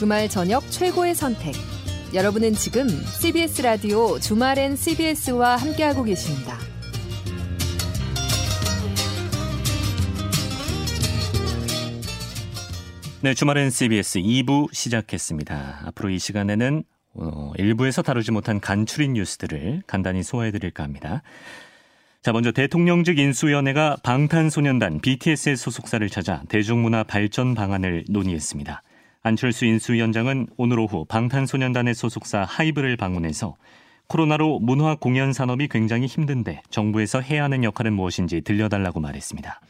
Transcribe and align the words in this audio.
주말 0.00 0.30
저녁 0.30 0.62
최고의 0.70 1.14
선택. 1.14 1.52
여러분은 2.14 2.54
지금 2.54 2.88
CBS 2.88 3.60
라디오 3.60 4.18
주말엔 4.18 4.74
CBS와 4.74 5.56
함께하고 5.56 6.04
계십니다. 6.04 6.56
네, 13.20 13.34
주말엔 13.34 13.68
CBS 13.68 14.20
2부 14.20 14.72
시작했습니다. 14.72 15.82
앞으로 15.88 16.08
이 16.08 16.18
시간에는 16.18 16.82
어, 17.12 17.52
일부에서 17.58 18.00
다루지 18.00 18.32
못한 18.32 18.58
간추린 18.58 19.12
뉴스들을 19.12 19.82
간단히 19.86 20.22
소화해드릴까 20.22 20.82
합니다. 20.82 21.20
자, 22.22 22.32
먼저 22.32 22.52
대통령직 22.52 23.18
인수위원회가 23.18 23.98
방탄소년단 24.02 25.02
BTS의 25.02 25.58
소속사를 25.58 26.08
찾아 26.08 26.42
대중문화 26.48 27.02
발전 27.02 27.54
방안을 27.54 28.06
논의했습니다. 28.08 28.82
안철수 29.22 29.66
인수위원장은 29.66 30.46
오늘 30.56 30.78
오후 30.78 31.04
방탄소년단의 31.04 31.94
소속사 31.94 32.44
하이브를 32.44 32.96
방문해서 32.96 33.54
코로나로 34.06 34.60
문화 34.60 34.94
공연 34.94 35.34
산업이 35.34 35.68
굉장히 35.68 36.06
힘든데 36.06 36.62
정부에서 36.70 37.20
해야 37.20 37.44
하는 37.44 37.62
역할은 37.62 37.92
무엇인지 37.92 38.40
들려달라고 38.40 38.98
말했습니다. 38.98 39.60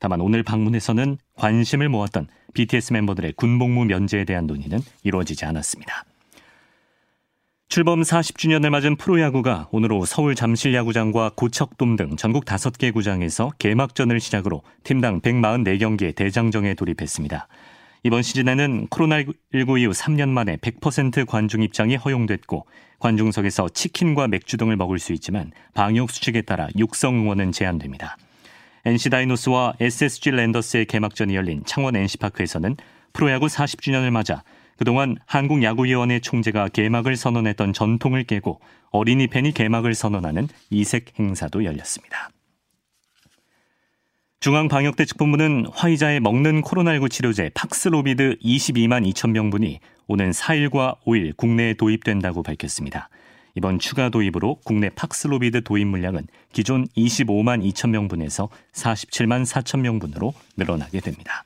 다만 0.00 0.20
오늘 0.20 0.42
방문에서는 0.42 1.16
관심을 1.34 1.88
모았던 1.88 2.28
BTS 2.52 2.92
멤버들의 2.92 3.32
군복무 3.32 3.86
면제에 3.86 4.24
대한 4.24 4.46
논의는 4.46 4.78
이루어지지 5.02 5.46
않았습니다. 5.46 6.04
출범 7.68 8.02
40주년을 8.02 8.68
맞은 8.68 8.96
프로야구가 8.96 9.68
오늘 9.70 9.92
오후 9.92 10.04
서울 10.04 10.34
잠실야구장과 10.34 11.32
고척돔 11.36 11.96
등 11.96 12.16
전국 12.16 12.44
5개 12.44 12.92
구장에서 12.92 13.52
개막전을 13.58 14.20
시작으로 14.20 14.62
팀당 14.84 15.20
144경기의 15.20 16.14
대장정에 16.14 16.74
돌입했습니다. 16.74 17.48
이번 18.02 18.22
시즌에는 18.22 18.88
코로나19 18.88 19.80
이후 19.80 19.90
3년 19.90 20.30
만에 20.30 20.56
100% 20.56 21.26
관중 21.26 21.62
입장이 21.62 21.96
허용됐고 21.96 22.66
관중석에서 22.98 23.68
치킨과 23.70 24.28
맥주 24.28 24.56
등을 24.56 24.76
먹을 24.76 24.98
수 24.98 25.12
있지만 25.12 25.52
방역 25.74 26.10
수칙에 26.10 26.42
따라 26.42 26.68
육성 26.78 27.14
응원은 27.14 27.52
제한됩니다. 27.52 28.16
NC 28.86 29.10
다이노스와 29.10 29.74
SSG 29.78 30.30
랜더스의 30.30 30.86
개막전이 30.86 31.34
열린 31.34 31.62
창원 31.66 31.96
NC파크에서는 31.96 32.76
프로야구 33.12 33.46
40주년을 33.46 34.10
맞아 34.10 34.42
그동안 34.78 35.16
한국야구위원회 35.26 36.20
총재가 36.20 36.68
개막을 36.68 37.16
선언했던 37.16 37.74
전통을 37.74 38.24
깨고 38.24 38.60
어린이 38.90 39.26
팬이 39.26 39.52
개막을 39.52 39.94
선언하는 39.94 40.48
이색 40.70 41.18
행사도 41.18 41.64
열렸습니다. 41.64 42.30
중앙방역대책본부는 44.40 45.66
화이자의 45.70 46.20
먹는 46.20 46.62
코로나19 46.62 47.10
치료제 47.10 47.50
팍스로비드 47.52 48.38
22만 48.42 49.06
2천 49.12 49.32
명분이 49.32 49.80
오는 50.06 50.30
4일과 50.30 50.96
5일 51.06 51.36
국내에 51.36 51.74
도입된다고 51.74 52.42
밝혔습니다. 52.42 53.10
이번 53.54 53.78
추가 53.78 54.08
도입으로 54.08 54.56
국내 54.64 54.88
팍스로비드 54.88 55.62
도입 55.62 55.86
물량은 55.88 56.26
기존 56.54 56.86
25만 56.96 57.62
2천 57.70 57.90
명분에서 57.90 58.48
47만 58.72 59.44
4천 59.44 59.80
명분으로 59.80 60.32
늘어나게 60.56 61.00
됩니다. 61.00 61.44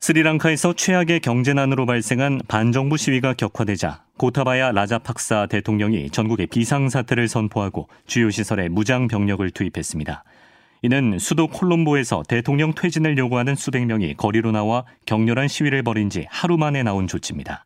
스리랑카에서 0.00 0.72
최악의 0.72 1.20
경제난으로 1.20 1.86
발생한 1.86 2.40
반정부 2.48 2.96
시위가 2.96 3.34
격화되자 3.34 4.02
고타바야 4.16 4.72
라자팍사 4.72 5.46
대통령이 5.46 6.10
전국에 6.10 6.46
비상사태를 6.46 7.28
선포하고 7.28 7.86
주요 8.08 8.28
시설에 8.28 8.68
무장 8.68 9.06
병력을 9.06 9.48
투입했습니다. 9.52 10.24
이는 10.82 11.18
수도 11.20 11.46
콜롬보에서 11.46 12.24
대통령 12.28 12.74
퇴진을 12.74 13.16
요구하는 13.16 13.54
수백 13.54 13.86
명이 13.86 14.14
거리로 14.14 14.50
나와 14.50 14.84
격렬한 15.06 15.46
시위를 15.46 15.84
벌인 15.84 16.10
지 16.10 16.26
하루 16.28 16.56
만에 16.56 16.82
나온 16.82 17.06
조치입니다. 17.06 17.64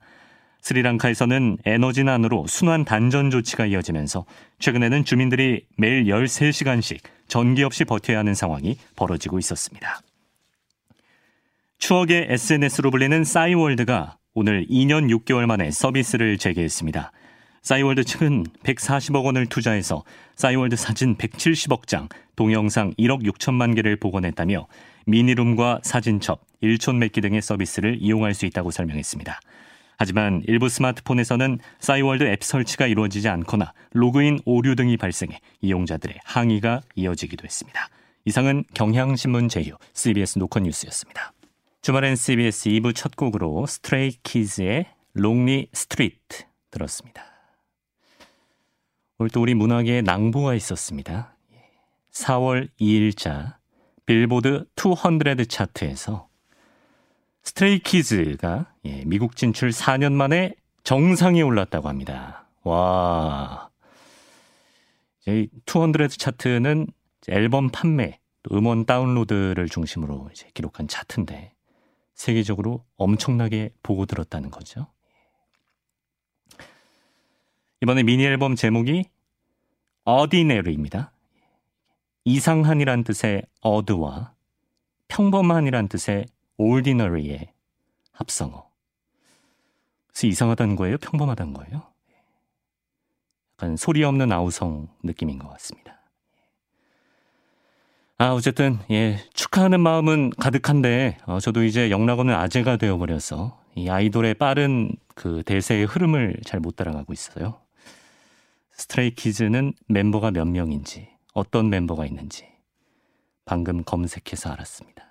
스리랑카에서는 0.61 1.59
에너지난으로 1.65 2.47
순환 2.47 2.85
단전 2.85 3.31
조치가 3.31 3.67
이어지면서 3.67 4.27
최근에는 4.59 5.05
주민들이 5.05 5.65
매일 5.77 6.05
13시간씩 6.05 6.99
전기 7.27 7.63
없이 7.63 7.85
버텨야 7.85 8.19
하는 8.19 8.35
상황이 8.35 8.77
벌어지고 8.97 9.39
있었습니다. 9.39 10.01
추억의 11.79 12.27
SNS로 12.31 12.91
불리는 12.91 13.25
싸이월드가 13.25 14.19
오늘 14.35 14.67
2년 14.67 15.09
6개월 15.09 15.47
만에 15.47 15.71
서비스를 15.71 16.37
재개했습니다. 16.37 17.13
싸이월드 17.67 18.05
측은 18.05 18.45
140억 18.63 19.25
원을 19.25 19.47
투자해서 19.47 20.05
싸이월드 20.37 20.77
사진 20.77 21.17
170억 21.17 21.89
장, 21.89 22.09
동영상 22.37 22.93
1억 22.97 23.25
6천만 23.25 23.75
개를 23.75 23.97
복원했다며 23.97 24.69
미니룸과 25.07 25.81
사진첩, 25.83 26.41
일촌 26.61 27.01
맺기 27.01 27.21
등의 27.21 27.43
서비스를 27.43 27.99
이용할 28.01 28.35
수 28.35 28.47
있다고 28.47 28.71
설명했습니다. 28.71 29.41
하지만 29.99 30.45
일부 30.47 30.69
스마트폰에서는 30.69 31.59
싸이월드 31.81 32.23
앱 32.23 32.45
설치가 32.45 32.87
이루어지지 32.87 33.29
않거나 33.29 33.73
로그인 33.95 34.39
오류 34.45 34.77
등이 34.77 34.97
발생해 34.97 35.41
이용자들의 35.61 36.21
항의가 36.23 36.83
이어지기도 36.95 37.45
했습니다. 37.45 37.89
이상은 38.27 38.63
경향신문 38.75 39.49
제휴 39.49 39.73
CBS 39.93 40.39
노컷 40.39 40.63
뉴스였습니다. 40.63 41.33
주말엔 41.83 42.15
CBS 42.15 42.71
2부 42.71 42.95
첫 42.95 43.17
곡으로 43.17 43.67
스트레이 43.67 44.13
키즈의 44.23 44.87
Lonely 45.15 45.67
Street 45.73 46.45
들었습니다. 46.71 47.36
오늘 49.19 49.31
또 49.31 49.41
우리 49.41 49.55
문학의 49.55 50.03
낭보가 50.03 50.55
있었습니다. 50.55 51.35
4월 52.13 52.69
2일자 52.79 53.55
빌보드 54.05 54.67
200 54.77 55.49
차트에서 55.49 56.29
스트레이 57.43 57.79
키즈가 57.79 58.75
예, 58.85 59.05
미국 59.07 59.37
진출 59.37 59.71
4년 59.71 60.13
만에 60.13 60.55
정상에 60.85 61.41
올랐다고 61.41 61.89
합니다. 61.89 62.47
와. 62.63 63.71
이200 65.27 66.19
차트는 66.19 66.87
앨범 67.29 67.71
판매, 67.71 68.21
또 68.43 68.57
음원 68.57 68.85
다운로드를 68.85 69.69
중심으로 69.69 70.29
이제 70.33 70.49
기록한 70.53 70.89
차트인데 70.89 71.55
세계적으로 72.15 72.85
엄청나게 72.97 73.71
보고 73.83 74.05
들었다는 74.07 74.51
거죠. 74.51 74.89
이번에 77.83 78.03
미니 78.03 78.25
앨범 78.25 78.55
제목이 78.55 79.05
Ordinary입니다. 80.05 81.13
이상한이란 82.25 83.05
뜻의 83.05 83.43
어드와 83.61 84.33
평범한이란 85.09 85.89
뜻의 85.89 86.27
ordinary의 86.57 87.53
합성어. 88.13 88.67
그래서 90.09 90.27
이상하다는 90.27 90.77
거예요? 90.77 90.97
평범하다는 90.99 91.53
거예요? 91.53 91.83
약간 93.55 93.77
소리 93.77 94.03
없는 94.05 94.33
아우성 94.33 94.89
느낌인 95.03 95.39
것 95.39 95.49
같습니다. 95.51 96.01
아, 98.19 98.33
어쨌든, 98.33 98.79
예, 98.91 99.19
축하하는 99.35 99.81
마음은 99.81 100.31
가득한데, 100.39 101.19
어, 101.27 101.39
저도 101.39 101.65
이제 101.65 101.91
영락원은 101.91 102.33
아재가 102.35 102.79
되어버려서, 102.79 103.61
이 103.75 103.91
아이돌의 103.91 104.35
빠른 104.35 104.97
그 105.15 105.43
대세의 105.45 105.85
흐름을 105.85 106.39
잘 106.47 106.61
못 106.61 106.77
따라가고 106.77 107.13
있어요. 107.13 107.61
스트레이키즈는 108.77 109.73
멤버가 109.89 110.31
몇 110.31 110.47
명인지, 110.47 111.09
어떤 111.33 111.71
멤버가 111.71 112.05
있는지, 112.05 112.47
방금 113.47 113.83
검색해서 113.83 114.51
알았습니다. 114.51 115.03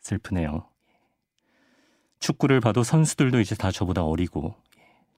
슬프네요. 0.00 0.66
축구를 2.18 2.60
봐도 2.60 2.82
선수들도 2.82 3.40
이제 3.40 3.54
다 3.54 3.70
저보다 3.70 4.04
어리고, 4.04 4.54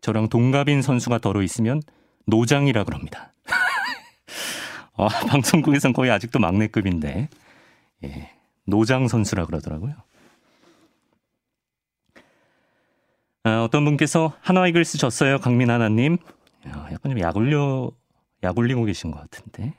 저랑 0.01 0.29
동갑인 0.29 0.81
선수가 0.81 1.19
더러 1.19 1.43
있으면 1.43 1.83
노장이라 2.27 2.85
그럽니다. 2.85 3.33
어, 4.95 5.09
방송국에선 5.29 5.93
거의 5.93 6.11
아직도 6.11 6.39
막내급인데 6.39 7.29
예, 8.05 8.31
노장 8.65 9.09
선수라 9.09 9.47
그러더라고요. 9.47 9.95
아, 13.45 13.65
어떤 13.65 13.85
분께서 13.85 14.35
한화 14.41 14.69
이글스 14.69 14.99
졌어요, 14.99 15.39
강민하나님. 15.39 16.19
약간 16.67 17.11
좀 17.11 17.21
약올려 17.21 17.91
약올리고 18.43 18.85
계신 18.85 19.11
것 19.11 19.21
같은데 19.21 19.75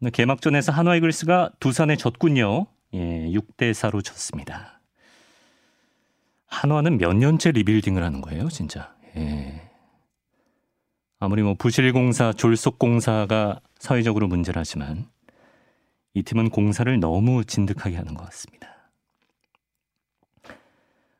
오늘 0.00 0.10
개막전에서 0.12 0.72
한화 0.72 0.96
이글스가 0.96 1.52
두산에 1.60 1.96
졌군요. 1.96 2.66
예, 2.94 2.98
6대 3.30 3.72
4로 3.72 4.02
졌습니다. 4.02 4.80
한화는 6.46 6.98
몇 6.98 7.14
년째 7.14 7.52
리빌딩을 7.52 8.02
하는 8.02 8.20
거예요, 8.20 8.48
진짜. 8.48 8.94
예. 9.16 9.68
아무리 11.20 11.42
뭐 11.42 11.54
부실공사, 11.54 12.32
졸속공사가 12.32 13.60
사회적으로 13.78 14.28
문제를 14.28 14.60
하지만 14.60 15.06
이 16.14 16.22
팀은 16.22 16.50
공사를 16.50 16.98
너무 17.00 17.44
진득하게 17.44 17.96
하는 17.96 18.14
것 18.14 18.24
같습니다. 18.26 18.68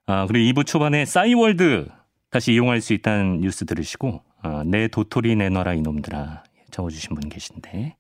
아, 0.07 0.27
그리고 0.27 0.61
2부 0.61 0.67
초반에 0.67 1.05
싸이월드 1.05 1.89
다시 2.31 2.53
이용할 2.53 2.81
수 2.81 2.95
있다는 2.95 3.41
뉴스 3.41 3.67
들으시고 3.67 4.23
아, 4.43 4.63
내 4.65 4.89
도토리 4.89 5.37
내놔라 5.37 5.75
이놈들아 5.75 6.45
적어주신 6.71 7.15
분 7.15 7.29
계신데 7.29 7.97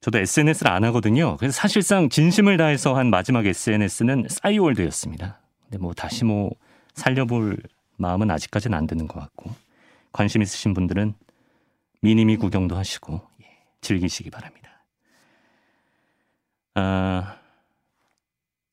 저도 0.00 0.18
SNS를 0.18 0.70
안 0.70 0.84
하거든요. 0.84 1.36
그래서 1.36 1.52
사실상 1.52 2.08
진심을 2.08 2.56
다해서 2.56 2.96
한 2.96 3.10
마지막 3.10 3.44
SNS는 3.44 4.26
싸이월드였습니다. 4.30 5.40
근데 5.64 5.78
뭐 5.78 5.92
다시 5.92 6.24
뭐 6.24 6.50
살려볼 6.94 7.58
마음은 7.96 8.30
아직까지는 8.30 8.76
안 8.76 8.86
드는 8.86 9.06
것 9.08 9.20
같고 9.20 9.54
관심 10.12 10.40
있으신 10.40 10.72
분들은 10.72 11.14
미니미 12.00 12.38
구경도 12.38 12.76
하시고 12.76 13.20
예, 13.42 13.46
즐기시기 13.82 14.30
바랍니다. 14.30 14.70
아, 16.74 17.36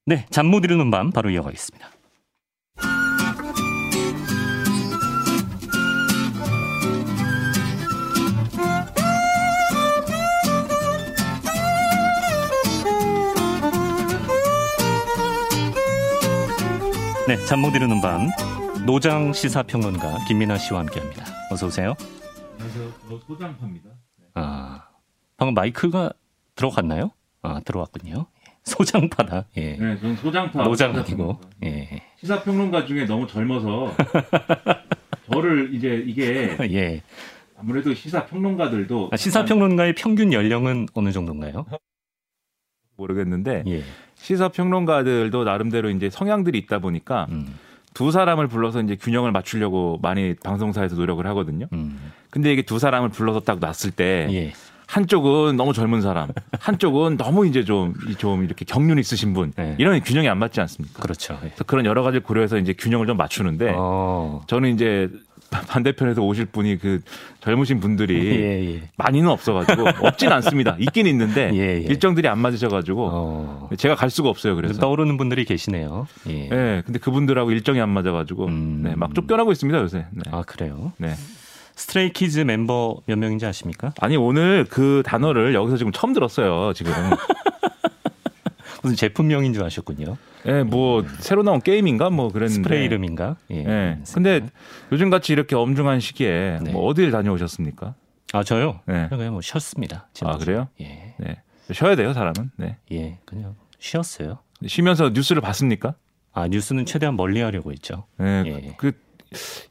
네, 0.06 0.26
잠 0.30 0.46
못 0.48 0.64
이루는 0.64 0.90
밤 0.92 1.12
바로 1.12 1.30
이어가겠습니다. 1.30 1.90
네, 17.28 17.36
잠못 17.46 17.76
이루는 17.76 18.02
밤 18.02 18.30
노장 18.86 19.34
시사평론가 19.34 20.26
김민아 20.28 20.58
씨와 20.58 20.82
함께합니다. 20.82 21.26
어서 21.52 21.68
오세요. 21.68 21.94
안녕하세요. 22.54 22.94
저 23.10 23.20
소장파입니다. 23.28 23.90
아, 24.36 24.88
방금 25.36 25.54
마이크가 25.54 26.12
들어갔나요? 26.56 27.12
아, 27.42 27.60
들어왔군요. 27.62 28.28
소장파다. 28.64 29.46
예. 29.58 29.78
네, 29.78 30.00
저는 30.00 30.16
소장파. 30.18 30.64
노장 30.64 30.92
아니고. 30.96 31.06
시사평론가. 31.06 31.50
예. 31.66 32.04
시사평론가 32.20 32.86
중에 32.86 33.06
너무 33.06 33.28
젊어서 33.28 33.94
저를 35.32 35.74
이제 35.74 36.04
이게 36.06 36.58
예. 36.72 37.02
아무래도 37.58 37.94
시사평론가들도 37.94 39.10
아, 39.12 39.18
시사평론가의 39.18 39.96
평균 39.96 40.32
연령은 40.34 40.88
어느 40.94 41.12
정도인가요? 41.12 41.66
모르겠는데 42.98 43.64
예. 43.68 43.84
시사평론가들도 44.18 45.44
나름대로 45.44 45.90
이제 45.90 46.10
성향들이 46.10 46.58
있다 46.58 46.80
보니까 46.80 47.28
음, 47.30 47.56
두 47.94 48.12
사람을 48.12 48.48
불러서 48.48 48.82
이제 48.82 48.96
균형을 48.96 49.32
맞추려고 49.32 50.00
많이 50.02 50.36
방송사에서 50.36 50.96
노력을 50.96 51.26
하거든요. 51.28 51.68
음. 51.74 52.12
근데 52.30 52.52
이게 52.52 52.62
두 52.62 52.78
사람을 52.78 53.10
불러서 53.10 53.40
딱 53.40 53.60
놨을 53.60 53.92
때 53.96 54.28
예. 54.32 54.54
한쪽은 54.88 55.58
너무 55.58 55.74
젊은 55.74 56.02
사람, 56.02 56.30
한쪽은 56.60 57.18
너무 57.18 57.46
이제 57.46 57.64
좀, 57.64 57.94
좀 58.18 58.44
이렇게 58.44 58.66
경륜 58.66 58.98
있으신 58.98 59.34
분 59.34 59.52
네. 59.56 59.76
이런 59.78 60.00
균형이 60.02 60.28
안 60.28 60.38
맞지 60.40 60.60
않습니까? 60.62 61.02
그렇죠. 61.02 61.36
예. 61.44 61.50
그래서 61.50 61.64
그런 61.66 61.86
여러 61.86 62.04
가지를 62.04 62.24
고려해서 62.24 62.58
이제 62.58 62.74
균형을 62.74 63.06
좀 63.06 63.18
맞추는데 63.18 63.74
어. 63.76 64.42
저는 64.48 64.74
이제 64.74 65.10
반대편에서 65.50 66.22
오실 66.22 66.46
분이 66.48 66.78
그 66.78 67.02
젊으신 67.42 67.80
분들이 67.80 68.16
예, 68.26 68.76
예. 68.76 68.90
많이는 68.98 69.30
없어가지고 69.30 69.86
없진 70.06 70.32
않습니다. 70.32 70.76
있긴 70.80 71.08
있는데 71.08 71.52
예, 71.54 71.60
예. 71.60 71.80
일정들이 71.80 72.28
안 72.28 72.40
맞으셔가지고 72.40 73.10
어. 73.12 73.70
제가 73.78 73.96
갈 73.96 74.10
수가 74.10 74.30
없어요. 74.30 74.56
그래서. 74.56 74.80
떠오르는 74.80 75.18
분들이 75.18 75.46
계시네요. 75.46 76.08
예. 76.28 76.50
예, 76.52 76.84
근데 76.86 77.00
그분들하고 77.00 77.52
일정이 77.52 77.80
안 77.80 77.90
맞아가지고 77.90 78.46
음. 78.46 78.82
네, 78.84 78.96
막 78.96 79.14
쫓겨나고 79.14 79.52
있습니다 79.52 79.80
요새. 79.80 80.06
네. 80.12 80.24
아, 80.32 80.44
그래요? 80.44 80.92
네. 80.98 81.14
스트레이키즈 81.78 82.40
멤버 82.40 82.98
몇 83.06 83.18
명인지 83.18 83.46
아십니까? 83.46 83.94
아니 84.02 84.18
오늘 84.18 84.66
그 84.66 85.04
단어를 85.06 85.54
여기서 85.54 85.78
지금 85.78 85.92
처음 85.92 86.12
들었어요. 86.12 86.74
지금. 86.74 86.92
무슨 88.84 88.96
제품명인 88.96 89.54
줄 89.54 89.64
아셨군요. 89.64 90.18
예, 90.48 90.64
뭐 90.64 91.04
새로 91.20 91.44
나온 91.44 91.62
게임인가 91.62 92.10
뭐 92.10 92.32
그랬는데. 92.32 92.64
스프레이 92.64 92.86
이름인가? 92.86 93.36
예. 93.52 93.58
예. 93.58 94.00
근데 94.14 94.42
요즘 94.92 95.10
같이 95.10 95.34
이렇게 95.34 95.56
엄중한 95.56 96.00
시기에 96.00 96.60
네. 96.62 96.72
뭐 96.72 96.86
어딜 96.86 97.12
다녀오셨습니까? 97.12 97.96
아, 98.34 98.44
저요? 98.44 98.80
네. 98.86 99.08
그냥 99.10 99.34
뭐 99.34 99.42
쉬었습니다. 99.42 100.08
지난주에. 100.14 100.36
아, 100.36 100.46
그래요? 100.46 100.68
예. 100.82 101.16
네. 101.18 101.42
쉬어야 101.72 101.96
돼요 101.96 102.14
사람은. 102.14 102.52
네. 102.58 102.78
예. 102.92 103.20
그냥 103.26 103.56
쉬었어요. 103.80 104.40
쉬면서 104.66 105.10
뉴스를 105.10 105.42
봤습니까? 105.42 105.96
아, 106.34 106.48
뉴스는 106.48 106.86
최대한 106.86 107.16
멀리 107.16 107.42
하려고 107.42 107.72
했죠. 107.72 108.06
네. 108.18 108.44
예. 108.46 108.74
그 108.78 108.94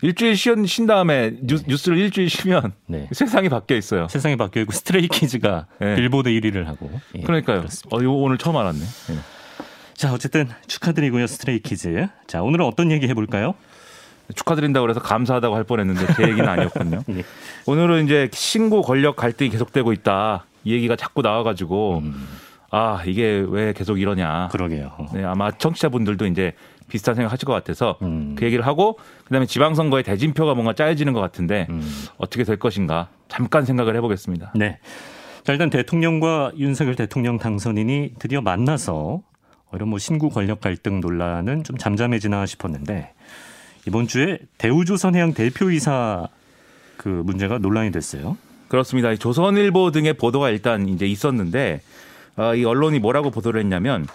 일주일 0.02 0.36
쉬, 0.36 0.50
쉰 0.66 0.86
다음에 0.86 1.32
뉴, 1.42 1.58
뉴스를 1.66 1.98
일주일 1.98 2.28
쉬면 2.28 2.72
네. 2.86 3.08
세상이 3.12 3.48
바뀌어 3.48 3.76
있어요. 3.76 4.08
세상이 4.08 4.36
바뀌어 4.36 4.62
있고 4.62 4.72
스트레이키즈가 4.72 5.66
네. 5.80 5.96
빌보드 5.96 6.28
1위를 6.28 6.64
하고. 6.64 6.90
예, 7.14 7.22
그러니까요. 7.22 7.58
그렇습니다. 7.58 7.96
어, 7.96 8.00
이거 8.00 8.12
오늘 8.12 8.38
처음 8.38 8.56
알았네. 8.56 8.80
네. 8.80 9.18
자, 9.94 10.12
어쨌든 10.12 10.48
축하드리고요, 10.66 11.26
스트레이키즈. 11.26 12.08
자, 12.26 12.42
오늘은 12.42 12.64
어떤 12.66 12.90
얘기 12.90 13.08
해볼까요? 13.08 13.54
축하드린다고 14.34 14.82
그래서 14.84 15.00
감사하다고 15.00 15.54
할 15.54 15.64
뻔했는데 15.64 16.14
제 16.14 16.24
얘기는 16.24 16.46
아니었거든요. 16.46 17.02
예. 17.10 17.22
오늘은 17.66 18.04
이제 18.04 18.28
신고 18.32 18.82
권력 18.82 19.16
갈등이 19.16 19.50
계속되고 19.50 19.92
있다. 19.92 20.44
이 20.64 20.72
얘기가 20.72 20.96
자꾸 20.96 21.22
나와가지고 21.22 21.98
음, 21.98 22.26
아 22.70 23.02
이게 23.06 23.44
왜 23.48 23.72
계속 23.72 24.00
이러냐. 24.00 24.48
그러게요. 24.50 24.92
네, 25.14 25.24
아마 25.24 25.52
청취자분들도 25.52 26.26
이제 26.26 26.54
비슷한 26.88 27.14
생각 27.14 27.32
하실 27.32 27.46
것 27.46 27.52
같아서 27.52 27.98
음. 28.02 28.34
그 28.38 28.44
얘기를 28.44 28.66
하고 28.66 28.98
그다음에 29.24 29.46
지방선거의 29.46 30.04
대진표가 30.04 30.54
뭔가 30.54 30.72
짜여지는 30.72 31.12
것 31.12 31.20
같은데 31.20 31.66
음. 31.70 31.82
어떻게 32.16 32.44
될 32.44 32.58
것인가 32.58 33.08
잠깐 33.28 33.64
생각을 33.64 33.96
해보겠습니다. 33.96 34.52
네. 34.54 34.78
자, 35.44 35.52
일단 35.52 35.70
대통령과 35.70 36.52
윤석열 36.56 36.96
대통령 36.96 37.38
당선인이 37.38 38.14
드디어 38.18 38.40
만나서 38.40 39.22
이런 39.72 39.88
뭐 39.88 39.98
신구 39.98 40.30
권력 40.30 40.60
갈등 40.60 41.00
논란은 41.00 41.64
좀 41.64 41.76
잠잠해지나 41.76 42.46
싶었는데 42.46 43.12
이번 43.86 44.08
주에 44.08 44.38
대우조선해양 44.58 45.34
대표이사 45.34 46.28
그 46.96 47.08
문제가 47.08 47.58
논란이 47.58 47.92
됐어요. 47.92 48.36
그렇습니다. 48.68 49.12
이 49.12 49.18
조선일보 49.18 49.92
등의 49.92 50.14
보도가 50.14 50.50
일단 50.50 50.88
이제 50.88 51.06
있었는데 51.06 51.80
어, 52.36 52.54
이 52.54 52.64
언론이 52.64 52.98
뭐라고 52.98 53.30
보도를 53.30 53.60
했냐면 53.60 54.06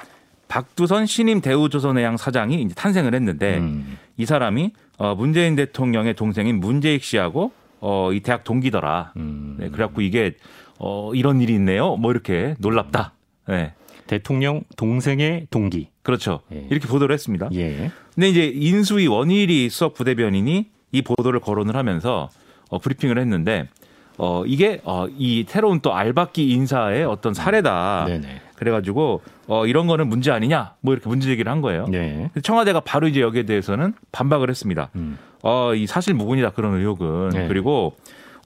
박두선 0.51 1.06
신임 1.06 1.39
대우조선해양 1.39 2.18
사장이 2.18 2.62
이제 2.62 2.75
탄생을 2.75 3.15
했는데 3.15 3.59
음. 3.59 3.98
이 4.18 4.25
사람이 4.25 4.74
어, 4.98 5.15
문재인 5.15 5.56
대통령의 5.56 6.13
동생인 6.13 6.59
문재익 6.59 7.06
씨하고 7.06 7.53
어, 7.80 8.12
이 8.12 8.19
대학 8.19 8.44
동기더라. 8.44 9.13
음. 9.15 9.56
네, 9.57 9.69
그래갖고 9.69 10.01
이게 10.01 10.36
어, 10.77 11.13
이런 11.15 11.39
일이 11.39 11.53
있네요. 11.53 11.95
뭐 11.95 12.12
이렇게 12.12 12.56
놀랍다. 12.59 13.13
네, 13.48 13.71
대통령 14.07 14.63
동생의 14.75 15.48
동기. 15.50 15.88
그렇죠. 16.03 16.42
예. 16.51 16.68
이렇게 16.69 16.86
보도를 16.86 17.13
했습니다. 17.13 17.48
예. 17.53 17.89
근데 18.13 18.27
이제 18.27 18.45
인수위 18.53 19.07
원일이 19.07 19.69
수석 19.69 19.94
부대변인이 19.94 20.69
이 20.92 21.01
보도를 21.01 21.39
거론을 21.39 21.77
하면서 21.77 22.30
어, 22.69 22.77
브리핑을 22.77 23.18
했는데 23.18 23.69
어, 24.18 24.44
이게 24.45 24.81
어, 24.83 25.07
이 25.18 25.45
새로운 25.48 25.80
또 25.80 25.94
알박기 25.95 26.51
인사의 26.51 27.06
어떤 27.06 27.34
사례다. 27.34 28.03
네네. 28.08 28.41
그래가지고 28.62 29.22
어, 29.48 29.65
이런 29.65 29.88
거는 29.88 30.08
문제 30.08 30.30
아니냐 30.30 30.75
뭐 30.82 30.94
이렇게 30.94 31.10
문제 31.10 31.27
제기를 31.27 31.51
한 31.51 31.62
거예요. 31.62 31.88
네. 31.88 32.30
청와대가 32.44 32.80
바로 32.80 33.08
이제 33.08 33.20
여기에 33.20 33.44
대해서는 33.44 33.96
반박을 34.12 34.51
했습니다. 34.51 34.91
음. 34.96 35.18
어, 35.41 35.74
이 35.74 35.88
사실 35.88 36.13
무근이다 36.13 36.51
그런 36.51 36.75
의혹은 36.75 37.30
네. 37.30 37.48
그리고 37.48 37.96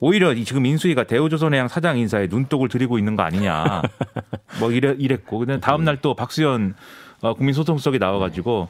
오히려 0.00 0.32
이 0.32 0.46
지금 0.46 0.64
인수위가 0.64 1.04
대우조선해양 1.04 1.68
사장 1.68 1.98
인사에 1.98 2.28
눈독을 2.30 2.70
들이고 2.70 2.98
있는 2.98 3.14
거 3.14 3.24
아니냐 3.24 3.82
뭐 4.58 4.72
이래 4.72 4.94
이랬고 4.98 5.38
근데 5.40 5.60
다음 5.60 5.84
날 5.84 5.98
또 6.00 6.14
박수현 6.14 6.74
어, 7.20 7.34
국민소통수석이 7.34 7.98
나와가지고 7.98 8.68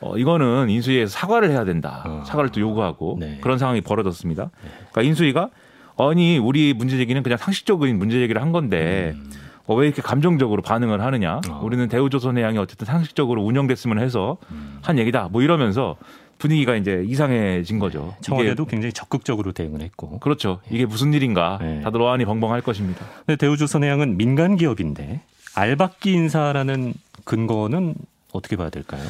어, 0.00 0.16
이거는 0.16 0.70
인수위에서 0.70 1.12
사과를 1.12 1.50
해야 1.50 1.66
된다 1.66 2.04
어. 2.06 2.22
사과를 2.24 2.50
또 2.52 2.60
요구하고 2.62 3.18
네. 3.20 3.38
그런 3.42 3.58
상황이 3.58 3.82
벌어졌습니다. 3.82 4.48
그러니까 4.92 5.02
인수위가 5.02 5.50
아니 5.98 6.38
우리 6.38 6.72
문제 6.72 6.96
제기는 6.96 7.22
그냥 7.22 7.36
상식적인 7.36 7.98
문제 7.98 8.18
제기를 8.18 8.40
한 8.40 8.52
건데 8.52 9.12
음. 9.14 9.30
어, 9.66 9.74
왜 9.74 9.86
이렇게 9.86 10.02
감정적으로 10.02 10.62
반응을 10.62 11.00
하느냐? 11.00 11.40
어. 11.50 11.60
우리는 11.62 11.88
대우조선해양이 11.88 12.58
어쨌든 12.58 12.86
상식적으로 12.86 13.42
운영됐으면 13.42 13.98
해서 13.98 14.38
음. 14.50 14.78
한 14.82 14.98
얘기다. 14.98 15.28
뭐 15.30 15.42
이러면서 15.42 15.96
분위기가 16.38 16.76
이제 16.76 17.02
이상해진 17.06 17.78
거죠. 17.78 18.14
이게 18.18 18.22
청와대도 18.26 18.66
굉장히 18.66 18.92
적극적으로 18.92 19.52
대응을 19.52 19.80
했고. 19.80 20.18
그렇죠. 20.18 20.60
이게 20.70 20.84
무슨 20.84 21.14
일인가? 21.14 21.58
네. 21.60 21.80
다들 21.80 22.00
어안이 22.02 22.24
벙벙할 22.24 22.60
것입니다. 22.60 23.04
근데 23.24 23.36
대우조선해양은 23.36 24.16
민간 24.16 24.56
기업인데 24.56 25.22
알박기 25.54 26.12
인사라는 26.12 26.92
근거는 27.24 27.94
어떻게 28.32 28.56
봐야 28.56 28.68
될까요? 28.68 29.02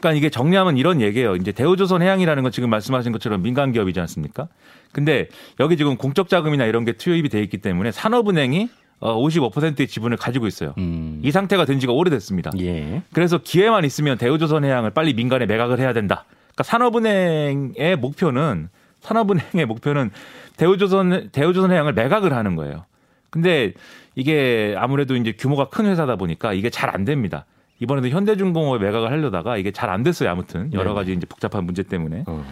그러니까 0.00 0.16
이게 0.16 0.30
정리하면 0.30 0.78
이런 0.78 1.02
얘기예요. 1.02 1.36
이제 1.36 1.52
대우조선 1.52 2.00
해양이라는 2.00 2.42
건 2.42 2.50
지금 2.50 2.70
말씀하신 2.70 3.12
것처럼 3.12 3.42
민간 3.42 3.72
기업이지 3.72 4.00
않습니까? 4.00 4.48
근데 4.92 5.28
여기 5.60 5.76
지금 5.76 5.96
공적 5.96 6.30
자금이나 6.30 6.64
이런 6.64 6.86
게 6.86 6.92
투입이 6.92 7.28
돼 7.28 7.42
있기 7.42 7.58
때문에 7.58 7.92
산업은행이 7.92 8.62
어, 8.62 8.79
55%의 9.08 9.86
지분을 9.88 10.16
가지고 10.16 10.46
있어요. 10.46 10.74
음. 10.78 11.20
이 11.24 11.30
상태가 11.30 11.64
된 11.64 11.80
지가 11.80 11.92
오래됐습니다. 11.92 12.50
예. 12.60 13.02
그래서 13.12 13.38
기회만 13.38 13.84
있으면 13.84 14.18
대우조선해양을 14.18 14.90
빨리 14.90 15.14
민간에 15.14 15.46
매각을 15.46 15.78
해야 15.80 15.92
된다. 15.92 16.24
그러니까 16.54 16.62
산업은행의 16.64 17.96
목표는 17.96 18.68
산업은행의 19.00 19.64
목표는 19.66 20.10
대우조선 20.56 21.30
대우조선해양을 21.32 21.94
매각을 21.94 22.34
하는 22.34 22.56
거예요. 22.56 22.84
근데 23.30 23.72
이게 24.14 24.74
아무래도 24.76 25.16
이제 25.16 25.32
규모가 25.32 25.68
큰 25.68 25.86
회사다 25.86 26.16
보니까 26.16 26.52
이게 26.52 26.68
잘 26.68 26.90
안 26.94 27.04
됩니다. 27.04 27.46
이번에도 27.78 28.08
현대중공업에 28.08 28.84
매각을 28.84 29.10
하려다가 29.10 29.56
이게 29.56 29.70
잘 29.70 29.88
안 29.88 30.02
됐어요. 30.02 30.28
아무튼 30.28 30.70
여러 30.74 30.90
네네. 30.90 30.94
가지 30.94 31.12
이제 31.14 31.26
복잡한 31.26 31.64
문제 31.64 31.82
때문에. 31.82 32.24
어. 32.26 32.44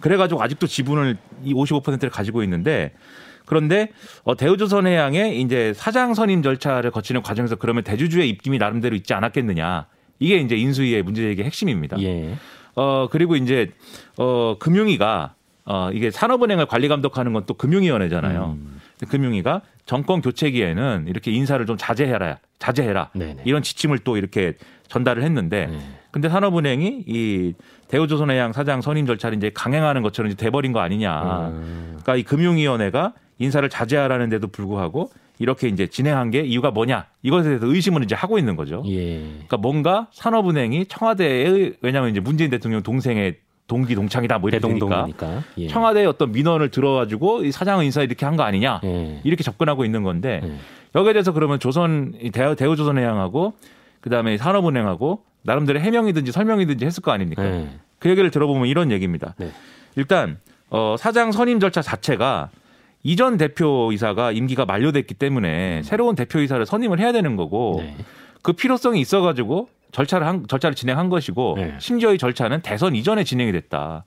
그래가지고 0.00 0.40
아직도 0.42 0.66
지분을 0.68 1.16
이 1.42 1.54
55%를 1.54 2.10
가지고 2.10 2.42
있는데 2.44 2.92
그런데 3.46 3.88
어, 4.24 4.36
대우조선해양의 4.36 5.40
이제 5.40 5.72
사장 5.74 6.12
선임 6.14 6.42
절차를 6.42 6.90
거치는 6.90 7.22
과정에서 7.22 7.56
그러면 7.56 7.82
대주주의 7.84 8.28
입김이 8.28 8.58
나름대로 8.58 8.94
있지 8.94 9.14
않았겠느냐. 9.14 9.86
이게 10.18 10.36
이제 10.38 10.56
인수위의 10.56 11.02
문제 11.02 11.22
제기의 11.22 11.46
핵심입니다. 11.46 12.00
예. 12.02 12.34
어 12.74 13.08
그리고 13.10 13.36
이제 13.36 13.70
어 14.18 14.56
금융위가 14.58 15.34
어 15.64 15.90
이게 15.92 16.10
산업은행을 16.10 16.66
관리 16.66 16.88
감독하는 16.88 17.32
건 17.32 17.44
또 17.46 17.54
금융위원회잖아요. 17.54 18.56
음. 18.58 18.80
금융위가 19.08 19.62
정권 19.84 20.20
교체기에는 20.22 21.06
이렇게 21.08 21.30
인사를 21.30 21.64
좀 21.66 21.76
자제해라, 21.76 22.38
자제해라 22.58 23.10
네네. 23.14 23.42
이런 23.44 23.62
지침을 23.62 23.98
또 24.00 24.16
이렇게 24.16 24.54
전달을 24.88 25.22
했는데, 25.22 25.66
네. 25.66 25.78
근데 26.10 26.28
산업은행이 26.30 27.04
이 27.06 27.52
대우조선해양 27.88 28.52
사장 28.52 28.80
선임 28.80 29.06
절차를 29.06 29.36
이제 29.36 29.50
강행하는 29.52 30.02
것처럼 30.02 30.30
이제 30.30 30.36
돼버린 30.42 30.72
거 30.72 30.80
아니냐. 30.80 31.48
음. 31.48 31.98
그러니까 32.02 32.16
이 32.16 32.22
금융위원회가 32.22 33.12
인사를 33.38 33.68
자제하라는데도 33.68 34.48
불구하고 34.48 35.10
이렇게 35.38 35.68
이제 35.68 35.86
진행한 35.86 36.30
게 36.30 36.40
이유가 36.40 36.70
뭐냐 36.70 37.06
이것에 37.22 37.48
대해서 37.50 37.66
의심을 37.66 38.02
이제 38.04 38.14
하고 38.14 38.38
있는 38.38 38.56
거죠. 38.56 38.82
예. 38.86 39.18
그러니까 39.20 39.56
뭔가 39.58 40.06
산업은행이 40.12 40.86
청와대의 40.86 41.74
왜냐하면 41.82 42.10
이제 42.10 42.20
문재인 42.20 42.50
대통령 42.50 42.82
동생의 42.82 43.36
동기 43.66 43.94
동창이다 43.94 44.38
뭐 44.38 44.48
이렇게 44.48 44.60
되니까. 44.66 45.42
예. 45.58 45.68
청와대의 45.68 46.06
어떤 46.06 46.32
민원을 46.32 46.70
들어가지고 46.70 47.44
이 47.44 47.52
사장 47.52 47.84
인사 47.84 48.02
이렇게 48.02 48.24
한 48.24 48.36
거 48.36 48.42
아니냐 48.44 48.80
예. 48.84 49.20
이렇게 49.24 49.42
접근하고 49.42 49.84
있는 49.84 50.02
건데 50.02 50.40
예. 50.42 50.52
여기에 50.94 51.12
대해서 51.12 51.32
그러면 51.32 51.58
조선 51.60 52.14
이 52.22 52.30
대우 52.30 52.54
대우조선해양하고 52.56 53.52
그다음에 54.00 54.38
산업은행하고 54.38 55.22
나름대로 55.42 55.80
해명이든지 55.80 56.32
설명이든지 56.32 56.86
했을 56.86 57.02
거 57.02 57.12
아닙니까? 57.12 57.44
예. 57.44 57.68
그 57.98 58.08
얘기를 58.08 58.30
들어보면 58.30 58.68
이런 58.68 58.90
얘기입니다. 58.90 59.34
네. 59.38 59.50
일단 59.96 60.38
어, 60.70 60.96
사장 60.98 61.32
선임 61.32 61.60
절차 61.60 61.82
자체가 61.82 62.50
이전 63.02 63.36
대표이사가 63.36 64.32
임기가 64.32 64.64
만료됐기 64.64 65.14
때문에 65.14 65.82
새로운 65.84 66.14
대표이사를 66.16 66.64
선임을 66.66 66.98
해야 66.98 67.12
되는 67.12 67.36
거고 67.36 67.76
네. 67.78 67.96
그 68.42 68.52
필요성이 68.52 69.00
있어가지고 69.00 69.68
절차를 69.92 70.26
한, 70.26 70.44
절차를 70.48 70.74
진행한 70.74 71.08
것이고 71.08 71.54
네. 71.56 71.74
심지어 71.78 72.12
이 72.12 72.18
절차는 72.18 72.60
대선 72.62 72.94
이전에 72.94 73.24
진행이 73.24 73.52
됐다. 73.52 74.04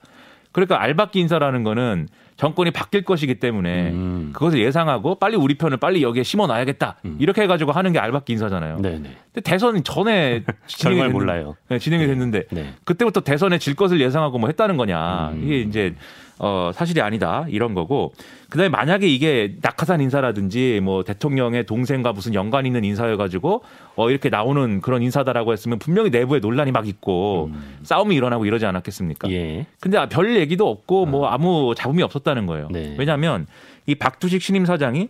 그러니까 0.52 0.82
알박기 0.82 1.20
인사라는 1.20 1.64
거는 1.64 2.08
정권이 2.36 2.72
바뀔 2.72 3.04
것이기 3.04 3.36
때문에 3.36 3.92
음. 3.92 4.30
그것을 4.34 4.60
예상하고 4.60 5.16
빨리 5.16 5.36
우리 5.36 5.56
편을 5.56 5.78
빨리 5.78 6.02
여기에 6.02 6.24
심어 6.24 6.48
놔야겠다. 6.48 6.96
음. 7.06 7.18
이렇게 7.20 7.42
해가지고 7.44 7.72
하는 7.72 7.92
게 7.94 8.00
알박기 8.00 8.34
인사잖아요. 8.34 8.80
네네. 8.80 8.98
근데 9.34 9.42
대선 9.44 9.84
전에 9.84 10.44
진행이 10.68 10.98
정말 11.00 11.10
됐는- 11.10 11.12
몰라요. 11.12 11.56
네, 11.70 11.80
진행이 11.80 12.06
됐는데 12.08 12.46
네. 12.52 12.74
그때부터 12.86 13.22
대선에 13.22 13.58
질 13.60 13.76
것을 13.76 14.00
예상하고 14.02 14.38
뭐 14.40 14.48
했다는 14.50 14.78
거냐. 14.78 15.30
음. 15.34 15.44
이게 15.44 15.60
이제 15.62 15.96
어 16.40 16.72
사실이 16.74 17.02
아니다 17.02 17.46
이런 17.50 17.74
거고. 17.74 18.14
그다음에 18.50 18.70
만약에 18.70 19.08
이게 19.08 19.56
낙하산 19.62 20.02
인사라든지 20.02 20.80
뭐 20.82 21.04
대통령의 21.04 21.66
동생과 21.66 22.14
무슨 22.14 22.34
연관 22.34 22.66
있는 22.66 22.84
인사여가지고 22.84 23.62
어 23.96 24.10
이렇게 24.10 24.30
나오는 24.30 24.82
그런 24.82 25.04
인사다라고 25.04 25.54
했으면 25.54 25.78
분명히 25.78 26.10
내부에 26.10 26.40
논란이 26.40 26.72
막 26.72 26.88
있고 26.88 27.52
싸움이 27.84 28.16
일어나고 28.16 28.46
이러지 28.46 28.66
않았겠습니까? 28.66 29.28
음. 29.28 29.34
예. 29.34 29.66
근데 29.80 30.04
별 30.10 30.36
얘기도 30.38 30.70
없고 30.70 31.06
뭐 31.06 31.28
아무 31.28 31.76
잡음이 31.76 32.02
없었다는 32.02 32.46
거예요. 32.46 32.70
네. 32.72 32.96
왜냐하면 32.98 33.46
이 33.86 33.96
박두식 33.96 34.42
신임 34.42 34.66
사장이 34.66 35.10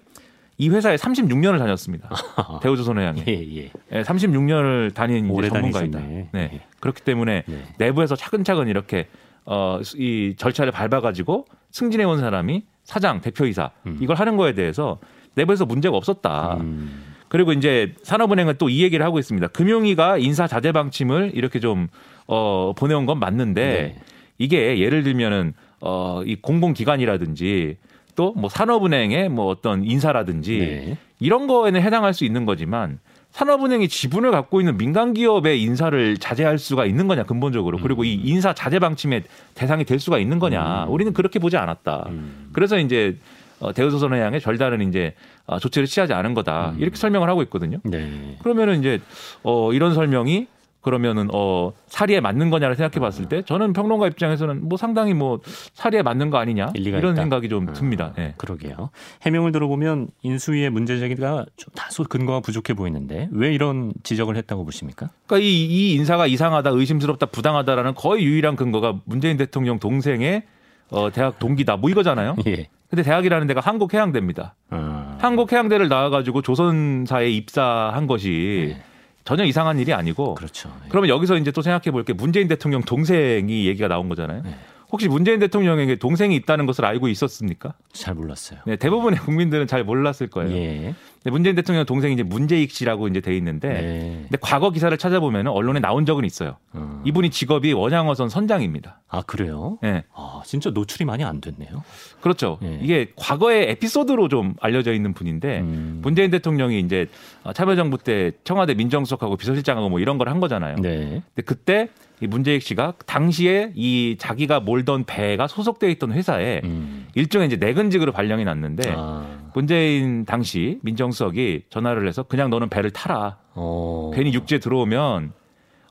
이 0.57 0.67
회사에 0.69 0.97
36년을 0.97 1.57
다녔습니다. 1.57 2.09
대우조선해양에. 2.61 3.23
예, 3.29 3.33
예. 3.33 3.71
예, 3.93 4.01
36년을 4.01 4.93
다닌 4.93 5.25
이제 5.25 5.33
오래 5.33 5.47
전문가이다. 5.47 5.99
다니셨네. 5.99 6.29
네. 6.33 6.49
네. 6.51 6.61
그렇기 6.81 7.01
때문에 7.01 7.43
네. 7.45 7.63
내부에서 7.77 8.17
차근차근 8.17 8.67
이렇게 8.67 9.07
어, 9.45 9.79
이 9.95 10.33
절차를 10.37 10.71
밟아가지고 10.71 11.45
승진해 11.71 12.03
온 12.05 12.19
사람이 12.19 12.63
사장, 12.83 13.21
대표이사 13.21 13.71
음. 13.85 13.97
이걸 14.01 14.15
하는 14.15 14.37
거에 14.37 14.53
대해서 14.53 14.99
내부에서 15.35 15.65
문제가 15.65 15.95
없었다. 15.95 16.57
음. 16.59 17.05
그리고 17.29 17.53
이제 17.53 17.93
산업은행은 18.01 18.55
또 18.57 18.69
이 18.69 18.81
얘기를 18.83 19.05
하고 19.05 19.19
있습니다. 19.19 19.47
금융위가 19.49 20.17
인사 20.17 20.47
자제 20.47 20.71
방침을 20.71 21.31
이렇게 21.35 21.59
좀 21.59 21.87
어, 22.27 22.73
보내온 22.75 23.05
건 23.05 23.19
맞는데 23.19 23.61
네. 23.95 24.01
이게 24.39 24.79
예를 24.79 25.03
들면은 25.03 25.53
어, 25.81 26.21
이 26.25 26.35
공공기관이라든지 26.35 27.77
또 28.15 28.33
뭐 28.35 28.49
산업은행의 28.49 29.29
뭐 29.29 29.45
어떤 29.47 29.83
인사라든지 29.83 30.57
네. 30.59 30.97
이런 31.19 31.47
거에는 31.47 31.81
해당할 31.81 32.13
수 32.13 32.25
있는 32.25 32.45
거지만 32.45 32.99
산업은행이 33.31 33.87
지분을 33.87 34.31
갖고 34.31 34.59
있는 34.59 34.77
민간 34.77 35.13
기업의 35.13 35.61
인사를 35.61 36.17
자제할 36.17 36.57
수가 36.57 36.85
있는 36.85 37.07
거냐 37.07 37.23
근본적으로 37.23 37.77
그리고 37.77 38.03
이 38.03 38.13
인사 38.13 38.53
자제 38.53 38.79
방침의 38.79 39.23
대상이 39.55 39.85
될 39.85 39.99
수가 39.99 40.19
있는 40.19 40.39
거냐 40.39 40.85
우리는 40.85 41.13
그렇게 41.13 41.39
보지 41.39 41.55
않았다. 41.57 42.05
음. 42.09 42.49
그래서 42.53 42.79
이제 42.79 43.17
어, 43.59 43.73
대우조선해양에 43.73 44.39
별다른 44.39 44.87
이제 44.87 45.13
어, 45.45 45.59
조치를 45.59 45.87
취하지 45.87 46.13
않은 46.13 46.33
거다 46.33 46.73
이렇게 46.77 46.95
설명을 46.95 47.29
하고 47.29 47.41
있거든요. 47.43 47.77
네. 47.83 48.37
그러면은 48.41 48.79
이제 48.79 48.99
어 49.43 49.73
이런 49.73 49.93
설명이 49.93 50.47
그러면은 50.81 51.27
어 51.33 51.73
사리에 51.87 52.21
맞는 52.21 52.49
거냐를 52.49 52.75
생각해 52.75 53.01
봤을 53.01 53.25
때 53.25 53.41
저는 53.41 53.73
평론가 53.73 54.07
입장에서는 54.07 54.67
뭐 54.67 54.77
상당히 54.77 55.13
뭐 55.13 55.39
사리에 55.73 56.01
맞는 56.01 56.29
거 56.29 56.37
아니냐 56.37 56.71
이런 56.75 57.13
있다. 57.13 57.15
생각이 57.15 57.49
좀 57.49 57.69
아, 57.69 57.73
듭니다. 57.73 58.13
예. 58.17 58.33
그러게요. 58.37 58.89
해명을 59.23 59.51
들어보면 59.51 60.07
인수위의 60.21 60.69
문제 60.69 60.97
제기가 60.97 61.45
좀 61.57 61.73
다소 61.75 62.03
근거가 62.05 62.39
부족해 62.39 62.73
보이는데 62.75 63.27
왜 63.31 63.53
이런 63.53 63.91
지적을 64.03 64.37
했다고 64.37 64.63
보십니까? 64.63 65.09
그러니까 65.27 65.45
이, 65.45 65.65
이 65.65 65.93
인사가 65.95 66.27
이상하다, 66.27 66.69
의심스럽다, 66.69 67.25
부당하다라는 67.27 67.93
거의 67.95 68.23
유일한 68.23 68.55
근거가 68.55 68.99
문재인 69.05 69.35
대통령 69.35 69.79
동생의 69.79 70.43
어 70.91 71.11
대학 71.11 71.39
동기다 71.39 71.75
뭐 71.77 71.89
이거잖아요. 71.89 72.35
예. 72.47 72.67
근데 72.89 73.03
대학이라는 73.03 73.45
데가 73.47 73.59
한국해양대입니다. 73.59 74.55
아. 74.71 75.17
한국해양대를 75.19 75.89
나와가지고 75.89 76.41
조선사에 76.41 77.29
입사한 77.29 78.07
것이 78.07 78.73
네. 78.75 78.83
전혀 79.29 79.43
이상한 79.43 79.77
일이 79.77 79.93
아니고 79.93 80.33
그렇죠. 80.33 80.71
예. 80.85 80.89
그러면 80.89 81.07
여기서 81.11 81.37
이제 81.37 81.51
또 81.51 81.61
생각해 81.61 81.91
볼 81.91 82.03
게 82.03 82.13
문재인 82.13 82.47
대통령 82.47 82.81
동생이 82.81 83.67
얘기가 83.67 83.87
나온 83.87 84.09
거잖아요. 84.09 84.41
네. 84.43 84.55
혹시 84.91 85.07
문재인 85.07 85.39
대통령에게 85.39 85.97
동생이 85.97 86.35
있다는 86.35 86.65
것을 86.65 86.83
알고 86.85 87.07
있었습니까? 87.09 87.73
잘 87.93 88.15
몰랐어요. 88.15 88.59
네, 88.65 88.75
대부분의 88.75 89.19
국민들은 89.19 89.67
잘 89.67 89.83
몰랐을 89.83 90.29
거예요. 90.31 90.51
예. 90.55 90.95
근데 91.21 91.31
문재인 91.31 91.55
대통령 91.55 91.85
동생이 91.85 92.13
이제 92.13 92.23
문재익 92.23 92.71
씨라고 92.71 93.07
이제 93.09 93.19
돼 93.19 93.35
있는데 93.37 93.67
네. 93.69 94.19
근데 94.23 94.37
과거 94.39 94.71
기사를 94.71 94.97
찾아보면 94.97 95.47
언론에 95.47 95.79
나온 95.79 96.05
적은 96.05 96.23
있어요. 96.25 96.55
어. 96.73 97.01
이분이 97.05 97.29
직업이 97.29 97.73
원양어선 97.73 98.29
선장입니다. 98.29 99.01
아 99.09 99.21
그래요? 99.23 99.77
네, 99.81 100.05
아 100.15 100.41
진짜 100.45 100.69
노출이 100.69 101.03
많이 101.05 101.23
안 101.25 101.41
됐네요. 101.41 101.83
그렇죠. 102.21 102.57
예. 102.63 102.79
이게 102.81 103.11
과거의 103.17 103.69
에피소드로 103.71 104.27
좀 104.29 104.53
알려져 104.61 104.93
있는 104.93 105.13
분인데 105.13 105.59
음. 105.59 105.99
문재인 106.01 106.31
대통령이 106.31 106.79
이제 106.79 107.07
참여정부 107.53 107.97
때 107.97 108.31
청와대 108.43 108.73
민정수석하고 108.73 109.35
비서실장하고 109.35 109.89
뭐 109.89 109.99
이런 109.99 110.17
걸 110.17 110.29
한 110.29 110.39
거잖아요. 110.39 110.75
네. 110.77 111.21
근데 111.35 111.41
그때 111.43 111.89
이 112.21 112.27
문재익 112.27 112.61
씨가 112.61 112.93
당시에 113.05 113.71
이 113.75 114.15
자기가 114.19 114.59
몰던 114.59 115.05
배가 115.05 115.47
소속돼 115.47 115.89
있던 115.91 116.11
회사에 116.11 116.61
음. 116.63 117.07
일종의 117.15 117.47
이제 117.47 117.55
내근직으로 117.55 118.11
발령이 118.11 118.43
났는데 118.43 118.93
아. 118.95 119.25
문재인 119.53 120.25
당시 120.25 120.79
민정수석이 120.83 121.63
전화를 121.69 122.07
해서 122.07 122.23
그냥 122.23 122.49
너는 122.49 122.69
배를 122.69 122.91
타라. 122.91 123.37
어. 123.55 124.11
괜히 124.13 124.33
육지에 124.33 124.59
들어오면 124.59 125.31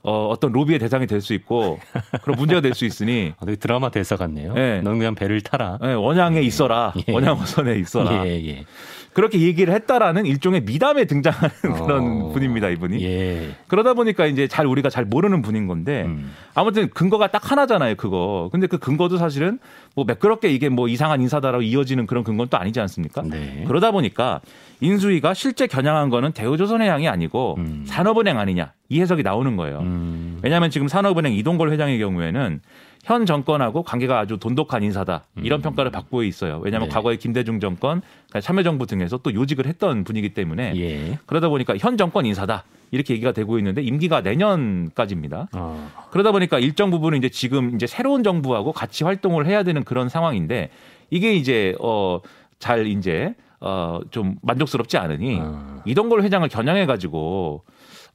어, 0.01 0.27
어떤 0.27 0.53
로비의 0.53 0.79
대상이 0.79 1.07
될 1.07 1.19
수 1.19 1.33
있고 1.33 1.77
그런 2.21 2.37
문제가 2.37 2.61
될 2.61 2.73
수 2.73 2.85
있으니 2.85 3.33
아, 3.41 3.45
드라마 3.59 3.89
대사 3.89 4.15
같네요. 4.15 4.53
네. 4.53 4.81
넌 4.81 4.97
그냥 4.97 5.13
배를 5.15 5.41
타라. 5.41 5.77
예, 5.83 5.93
원양에 5.93 6.41
있어라. 6.41 6.93
예. 7.07 7.11
원양 7.11 7.37
어선에 7.39 7.77
있어라. 7.79 8.25
예, 8.25 8.29
예. 8.47 8.65
그렇게 9.13 9.39
얘기를 9.39 9.73
했다라는 9.73 10.25
일종의 10.25 10.61
미담에 10.61 11.05
등장하는 11.05 11.49
그런 11.85 12.21
어. 12.21 12.29
분입니다, 12.29 12.69
이분이. 12.69 13.03
예. 13.03 13.49
그러다 13.67 13.93
보니까 13.93 14.25
이제 14.25 14.47
잘 14.47 14.65
우리가 14.65 14.89
잘 14.89 15.05
모르는 15.05 15.41
분인 15.41 15.67
건데 15.67 16.03
음. 16.05 16.31
아무튼 16.53 16.89
근거가 16.89 17.27
딱 17.27 17.51
하나잖아요, 17.51 17.95
그거. 17.95 18.49
근데 18.51 18.67
그 18.67 18.77
근거도 18.77 19.17
사실은 19.17 19.59
뭐 19.95 20.05
매끄럽게 20.05 20.49
이게 20.49 20.69
뭐 20.69 20.87
이상한 20.87 21.21
인사다라고 21.21 21.61
이어지는 21.61 22.05
그런 22.05 22.23
근거는 22.23 22.49
또 22.49 22.57
아니지 22.57 22.79
않습니까? 22.79 23.21
네. 23.23 23.63
그러다 23.67 23.91
보니까 23.91 24.41
인수위가 24.81 25.33
실제 25.33 25.67
겨냥한 25.67 26.09
거는 26.09 26.31
대우조선해양이 26.31 27.07
아니고 27.07 27.55
음. 27.57 27.83
산업은행 27.85 28.37
아니냐 28.39 28.73
이 28.89 29.01
해석이 29.01 29.23
나오는 29.23 29.55
거예요. 29.55 29.79
음. 29.79 30.39
왜냐하면 30.41 30.69
지금 30.69 30.87
산업은행 30.87 31.33
이동걸 31.33 31.71
회장의 31.71 31.99
경우에는 31.99 32.61
현 33.03 33.25
정권하고 33.25 33.83
관계가 33.83 34.19
아주 34.19 34.37
돈독한 34.37 34.83
인사다 34.83 35.23
이런 35.37 35.61
평가를 35.61 35.91
받고 35.91 36.23
있어요. 36.23 36.59
왜냐하면 36.63 36.87
음. 36.87 36.89
네. 36.89 36.93
과거에 36.93 37.15
김대중 37.15 37.59
정권, 37.59 38.01
그러니까 38.27 38.41
참여정부 38.41 38.85
등에서 38.87 39.17
또 39.17 39.33
요직을 39.33 39.65
했던 39.67 40.03
분이기 40.03 40.33
때문에 40.33 40.73
예. 40.75 41.19
그러다 41.25 41.49
보니까 41.49 41.77
현 41.77 41.97
정권 41.97 42.25
인사다 42.25 42.65
이렇게 42.91 43.13
얘기가 43.13 43.31
되고 43.31 43.57
있는데 43.57 43.81
임기가 43.81 44.21
내년까지입니다. 44.21 45.47
어. 45.53 45.91
그러다 46.11 46.31
보니까 46.31 46.59
일정 46.59 46.91
부분은 46.91 47.17
이제 47.19 47.29
지금 47.29 47.75
이제 47.75 47.87
새로운 47.87 48.23
정부하고 48.23 48.71
같이 48.73 49.03
활동을 49.03 49.45
해야 49.45 49.63
되는 49.63 49.83
그런 49.83 50.09
상황인데 50.09 50.69
이게 51.09 51.33
이제 51.33 51.75
어잘 51.79 52.87
이제 52.87 53.33
어좀 53.59 54.37
만족스럽지 54.41 54.97
않으니 54.97 55.39
어. 55.41 55.81
이동걸 55.85 56.23
회장을 56.23 56.47
겨냥해 56.49 56.85
가지고 56.85 57.63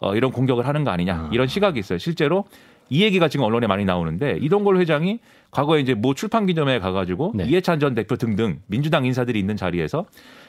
어 0.00 0.14
이런 0.16 0.32
공격을 0.32 0.66
하는 0.66 0.84
거 0.84 0.90
아니냐 0.90 1.14
아. 1.14 1.30
이런 1.32 1.46
시각이 1.46 1.78
있어요. 1.78 1.98
실제로 1.98 2.44
이 2.90 3.02
얘기가 3.02 3.28
지금 3.28 3.44
언론에 3.44 3.66
많이 3.66 3.84
나오는데 3.84 4.38
이동걸 4.40 4.78
회장이 4.78 5.20
과거에 5.50 5.80
이제 5.80 5.94
모 5.94 6.14
출판 6.14 6.46
기념회에 6.46 6.78
가가지고 6.80 7.32
네. 7.34 7.44
이해찬 7.44 7.80
전 7.80 7.94
대표 7.94 8.16
등등 8.16 8.60
민주당 8.66 9.06
인사들이 9.06 9.38
있는 9.38 9.56
자리에서 9.56 10.06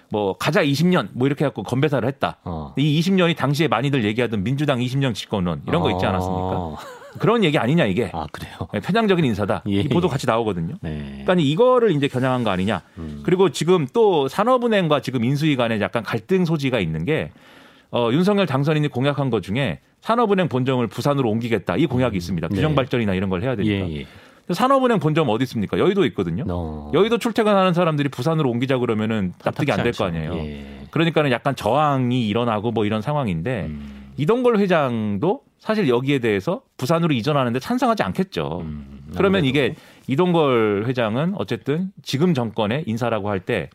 뭐 0.09 0.37
가자 0.37 0.63
20년 0.63 1.09
뭐 1.13 1.27
이렇게 1.27 1.45
해갖고 1.45 1.63
건배사를 1.63 2.07
했다. 2.07 2.37
어. 2.43 2.73
이 2.77 2.99
20년이 2.99 3.35
당시에 3.35 3.67
많이들 3.67 4.03
얘기하던 4.03 4.43
민주당 4.43 4.79
20년 4.79 5.13
집권론 5.13 5.61
이런 5.67 5.81
거 5.81 5.91
있지 5.91 6.05
않았습니까? 6.05 6.41
어. 6.41 6.77
그런 7.19 7.43
얘기 7.43 7.57
아니냐 7.57 7.85
이게 7.85 8.11
아 8.13 8.25
그래요. 8.31 8.53
네, 8.73 8.79
편향적인 8.79 9.23
인사다. 9.23 9.63
예, 9.69 9.79
이 9.79 9.87
보도 9.87 10.07
예. 10.07 10.11
같이 10.11 10.27
나오거든요. 10.27 10.75
네. 10.81 11.23
그러니까 11.23 11.35
이거를 11.37 11.91
이제 11.91 12.07
겨냥한 12.07 12.43
거 12.43 12.49
아니냐. 12.49 12.81
음. 12.97 13.21
그리고 13.23 13.49
지금 13.51 13.87
또 13.93 14.27
산업은행과 14.27 15.01
지금 15.01 15.23
인수위 15.23 15.55
간에 15.55 15.79
약간 15.79 16.03
갈등 16.03 16.45
소지가 16.45 16.79
있는 16.79 17.05
게 17.05 17.31
어, 17.91 18.09
윤석열 18.11 18.45
당선인이 18.45 18.87
공약한 18.89 19.29
것 19.29 19.41
중에 19.43 19.79
산업은행 20.01 20.47
본점을 20.49 20.85
부산으로 20.87 21.29
옮기겠다 21.29 21.77
이 21.77 21.85
공약이 21.85 22.17
있습니다. 22.17 22.47
네. 22.49 22.55
규정 22.55 22.75
발전이나 22.75 23.13
이런 23.13 23.29
걸 23.29 23.41
해야 23.43 23.55
되니까. 23.55 23.89
예, 23.89 23.99
예. 24.01 24.05
산업은행 24.53 24.99
본점 24.99 25.27
어디 25.29 25.43
있습니까? 25.43 25.79
여의도 25.79 26.05
있거든요. 26.07 26.43
어. 26.47 26.91
여의도 26.93 27.17
출퇴근하는 27.17 27.73
사람들이 27.73 28.09
부산으로 28.09 28.49
옮기자 28.51 28.77
그러면은 28.77 29.33
납득이 29.43 29.71
안 29.71 29.81
될 29.83 29.91
거. 29.93 30.05
아니에요. 30.05 30.35
예. 30.35 30.65
그러니까는 30.91 31.31
약간 31.31 31.55
저항이 31.55 32.27
일어나고 32.27 32.71
뭐 32.71 32.85
이런 32.85 33.01
상황인데 33.01 33.65
음. 33.69 34.11
이동걸 34.17 34.59
회장도 34.59 35.41
사실 35.59 35.89
여기에 35.89 36.19
대해서 36.19 36.61
부산으로 36.77 37.13
이전하는데 37.15 37.57
찬성하지 37.59 38.03
않겠죠. 38.03 38.59
음, 38.61 39.01
그러면. 39.17 39.45
이게 39.45 39.73
이동걸 40.07 40.83
회장은 40.85 41.33
어쨌든 41.37 41.91
지금 42.03 42.35
정권의 42.35 42.83
인사라고 42.85 43.29
할 43.31 43.39
때 43.39 43.69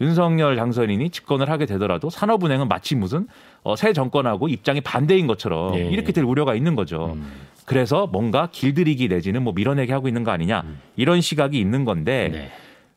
윤석열 0.00 0.56
당선인이 0.56 1.10
집권을 1.10 1.50
하게 1.50 1.66
되더라도 1.66 2.10
산업은행은 2.10 2.68
마치 2.68 2.94
무슨 2.94 3.26
어, 3.62 3.76
새 3.76 3.92
정권하고 3.92 4.48
입장이 4.48 4.80
반대인 4.80 5.26
것처럼 5.26 5.76
예. 5.76 5.88
이렇게 5.88 6.12
될 6.12 6.24
우려가 6.24 6.54
있는 6.54 6.74
거죠. 6.74 7.12
음. 7.16 7.30
그래서 7.66 8.06
뭔가 8.06 8.48
길들이기 8.50 9.08
내지는 9.08 9.42
뭐 9.42 9.52
밀어내기 9.52 9.92
하고 9.92 10.08
있는 10.08 10.24
거 10.24 10.30
아니냐 10.32 10.64
이런 10.96 11.20
시각이 11.20 11.58
있는 11.58 11.84
건데 11.84 12.30
네. 12.32 12.50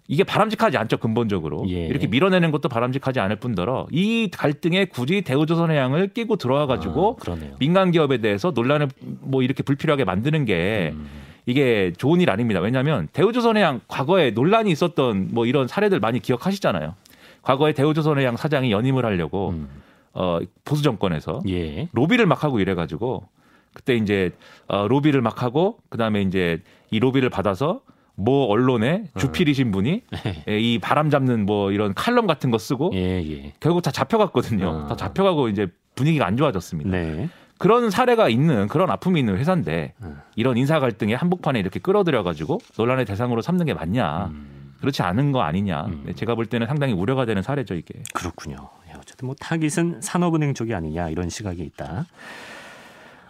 이게 0.07 0.23
바람직하지 0.23 0.77
않죠 0.77 0.97
근본적으로 0.97 1.65
예. 1.69 1.85
이렇게 1.85 2.07
밀어내는 2.07 2.51
것도 2.51 2.69
바람직하지 2.69 3.19
않을 3.19 3.35
뿐더러 3.35 3.87
이 3.91 4.29
갈등에 4.31 4.85
굳이 4.85 5.21
대우조선해양을 5.21 6.09
끼고 6.13 6.37
들어와 6.37 6.65
가지고 6.65 7.19
아. 7.27 7.37
민간 7.59 7.91
기업에 7.91 8.17
대해서 8.17 8.51
논란을 8.51 8.87
뭐 8.99 9.43
이렇게 9.43 9.63
불필요하게 9.63 10.05
만드는 10.05 10.45
게 10.45 10.91
음. 10.93 11.07
이게 11.45 11.91
좋은 11.97 12.21
일 12.21 12.29
아닙니다. 12.29 12.59
왜냐하면 12.59 13.07
대우조선해양 13.13 13.81
과거에 13.87 14.31
논란이 14.31 14.71
있었던 14.71 15.29
뭐 15.31 15.45
이런 15.45 15.67
사례들 15.67 15.99
많이 15.99 16.19
기억하시잖아요. 16.19 16.95
과거에 17.41 17.73
대우조선해양 17.73 18.37
사장이 18.37 18.71
연임을 18.71 19.05
하려고 19.05 19.49
음. 19.49 19.67
어, 20.13 20.39
보수 20.63 20.83
정권에서 20.83 21.41
예. 21.49 21.89
로비를 21.91 22.25
막 22.25 22.43
하고 22.43 22.59
이래가지고 22.59 23.27
그때 23.73 23.95
이제 23.95 24.31
어, 24.67 24.87
로비를 24.87 25.21
막 25.21 25.43
하고 25.43 25.79
그다음에 25.89 26.21
이제 26.21 26.61
이 26.91 26.99
로비를 26.99 27.29
받아서 27.29 27.81
모 28.15 28.45
언론에 28.45 29.05
주필이신 29.17 29.71
분이 29.71 30.03
예, 30.47 30.59
이 30.59 30.77
바람 30.77 31.09
잡는 31.09 31.45
뭐 31.47 31.71
이런 31.71 31.95
칼럼 31.95 32.27
같은 32.27 32.51
거 32.51 32.59
쓰고 32.59 32.91
예, 32.93 33.23
예. 33.27 33.53
결국 33.59 33.81
다 33.81 33.91
잡혀갔거든요. 33.91 34.67
어. 34.67 34.87
다 34.87 34.95
잡혀가고 34.95 35.49
이제 35.49 35.67
분위기가 35.95 36.25
안 36.27 36.37
좋아졌습니다. 36.37 36.91
네. 36.91 37.29
그런 37.63 37.89
사례가 37.89 38.27
있는 38.27 38.67
그런 38.67 38.89
아픔이 38.89 39.21
있는 39.21 39.37
회사인데 39.37 39.93
음. 40.01 40.19
이런 40.35 40.57
인사 40.57 40.81
갈등의 40.81 41.15
한복판에 41.15 41.57
이렇게 41.57 41.79
끌어들여 41.79 42.21
가지고 42.21 42.59
논란의 42.77 43.05
대상으로 43.05 43.41
삼는 43.41 43.65
게 43.67 43.73
맞냐? 43.73 44.25
음. 44.25 44.73
그렇지 44.81 45.01
않은 45.01 45.31
거 45.31 45.43
아니냐? 45.43 45.85
음. 45.85 46.03
네, 46.05 46.13
제가 46.13 46.35
볼 46.35 46.45
때는 46.45 46.67
상당히 46.67 46.91
우려가 46.91 47.23
되는 47.23 47.41
사례죠 47.41 47.75
이게. 47.75 48.03
그렇군요. 48.13 48.57
예, 48.89 48.97
어쨌든 48.99 49.27
뭐 49.27 49.35
타깃은 49.39 50.01
산업은행 50.01 50.55
쪽이 50.55 50.73
아니냐 50.73 51.07
이런 51.07 51.29
시각이 51.29 51.63
있다. 51.63 52.05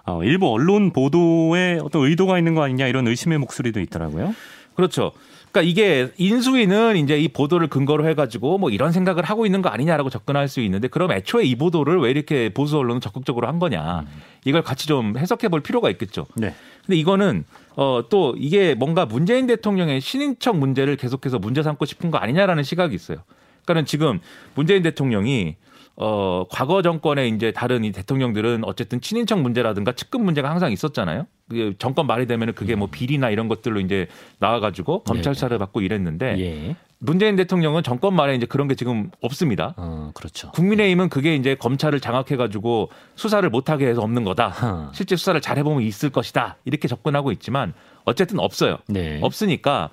어, 0.08 0.24
일부 0.24 0.52
언론 0.52 0.92
보도에 0.92 1.78
어떤 1.84 2.04
의도가 2.08 2.40
있는 2.40 2.56
거 2.56 2.64
아니냐 2.64 2.88
이런 2.88 3.08
의심의 3.08 3.38
목소리도 3.38 3.82
있더라고요. 3.82 4.34
그렇죠. 4.74 5.12
그러니까 5.54 5.70
이게 5.70 6.12
인수위는 6.18 6.98
이제 6.98 7.20
이 7.20 7.28
보도를 7.28 7.68
근거로 7.68 8.08
해가지고 8.08 8.58
뭐 8.58 8.72
이런 8.72 8.92
생각을 8.92 9.24
하고 9.24 9.46
있는 9.46 9.62
거 9.62 9.70
아니냐라고 9.70 10.10
접근할 10.10 10.48
수 10.48 10.62
있는데 10.62 10.88
그럼 10.88 11.12
애초에 11.12 11.46
이 11.46 11.56
보도를 11.56 12.00
왜 12.00 12.10
이렇게 12.10 12.50
보수 12.50 12.80
언론은 12.80 13.00
적극적으로 13.00 13.48
한 13.48 13.60
거냐 13.60 14.04
이걸 14.46 14.64
같이 14.64 14.88
좀 14.88 15.16
해석해 15.16 15.50
볼 15.50 15.62
필요가 15.62 15.92
있겠죠. 15.92 16.26
네. 16.36 16.56
근데 16.86 16.98
이거는 16.98 17.46
어 17.76 18.04
또 18.10 18.36
이게 18.38 18.74
뭔가 18.74 19.06
문재인 19.06 19.46
대통령의 19.48 20.02
신인척 20.02 20.58
문제를 20.58 20.98
계속해서 20.98 21.38
문제 21.38 21.62
삼고 21.62 21.86
싶은 21.86 22.10
거 22.10 22.18
아니냐라는 22.18 22.64
시각이 22.64 22.96
있어요. 22.96 23.20
그러니까는 23.64 23.86
지금 23.86 24.20
문재인 24.56 24.82
대통령이 24.82 25.56
어 25.96 26.46
과거 26.50 26.82
정권의 26.82 27.30
이제 27.30 27.52
다른 27.52 27.84
이 27.84 27.92
대통령들은 27.92 28.64
어쨌든 28.66 29.00
친인척 29.00 29.40
문제라든가 29.42 29.92
측근 29.92 30.24
문제가 30.26 30.50
항상 30.50 30.72
있었잖아요. 30.72 31.28
그 31.50 31.76
정권 31.78 32.08
말이 32.08 32.26
되면은 32.26 32.56
그게 32.56 32.76
뭐 32.76 32.88
비리나 32.90 33.30
이런 33.30 33.48
것들로 33.48 33.80
이제 33.80 34.08
나와가지고 34.40 35.04
검찰 35.04 35.36
수사를 35.36 35.56
받고 35.58 35.82
이랬는데 35.82 36.40
예. 36.40 36.76
문재인 36.98 37.36
대통령은 37.36 37.84
정권 37.84 38.16
말에 38.16 38.34
이제 38.34 38.46
그런 38.46 38.68
게 38.68 38.76
지금 38.76 39.12
없습니다. 39.22 39.74
어, 39.76 40.12
그렇죠. 40.14 40.52
국민의힘은 40.52 41.10
그게 41.10 41.36
이제 41.36 41.54
검찰을 41.54 42.00
장악해가지고 42.00 42.90
수사를 43.16 43.48
못하게 43.50 43.88
해서 43.88 44.02
없는 44.02 44.24
거다. 44.24 44.48
하. 44.48 44.90
실제 44.94 45.16
수사를 45.18 45.40
잘 45.42 45.58
해보면 45.58 45.84
있을 45.84 46.10
것이다. 46.10 46.58
이렇게 46.64 46.88
접근하고 46.88 47.32
있지만 47.34 47.74
어쨌든 48.06 48.40
없어요. 48.40 48.78
네. 48.88 49.20
없으니까 49.22 49.90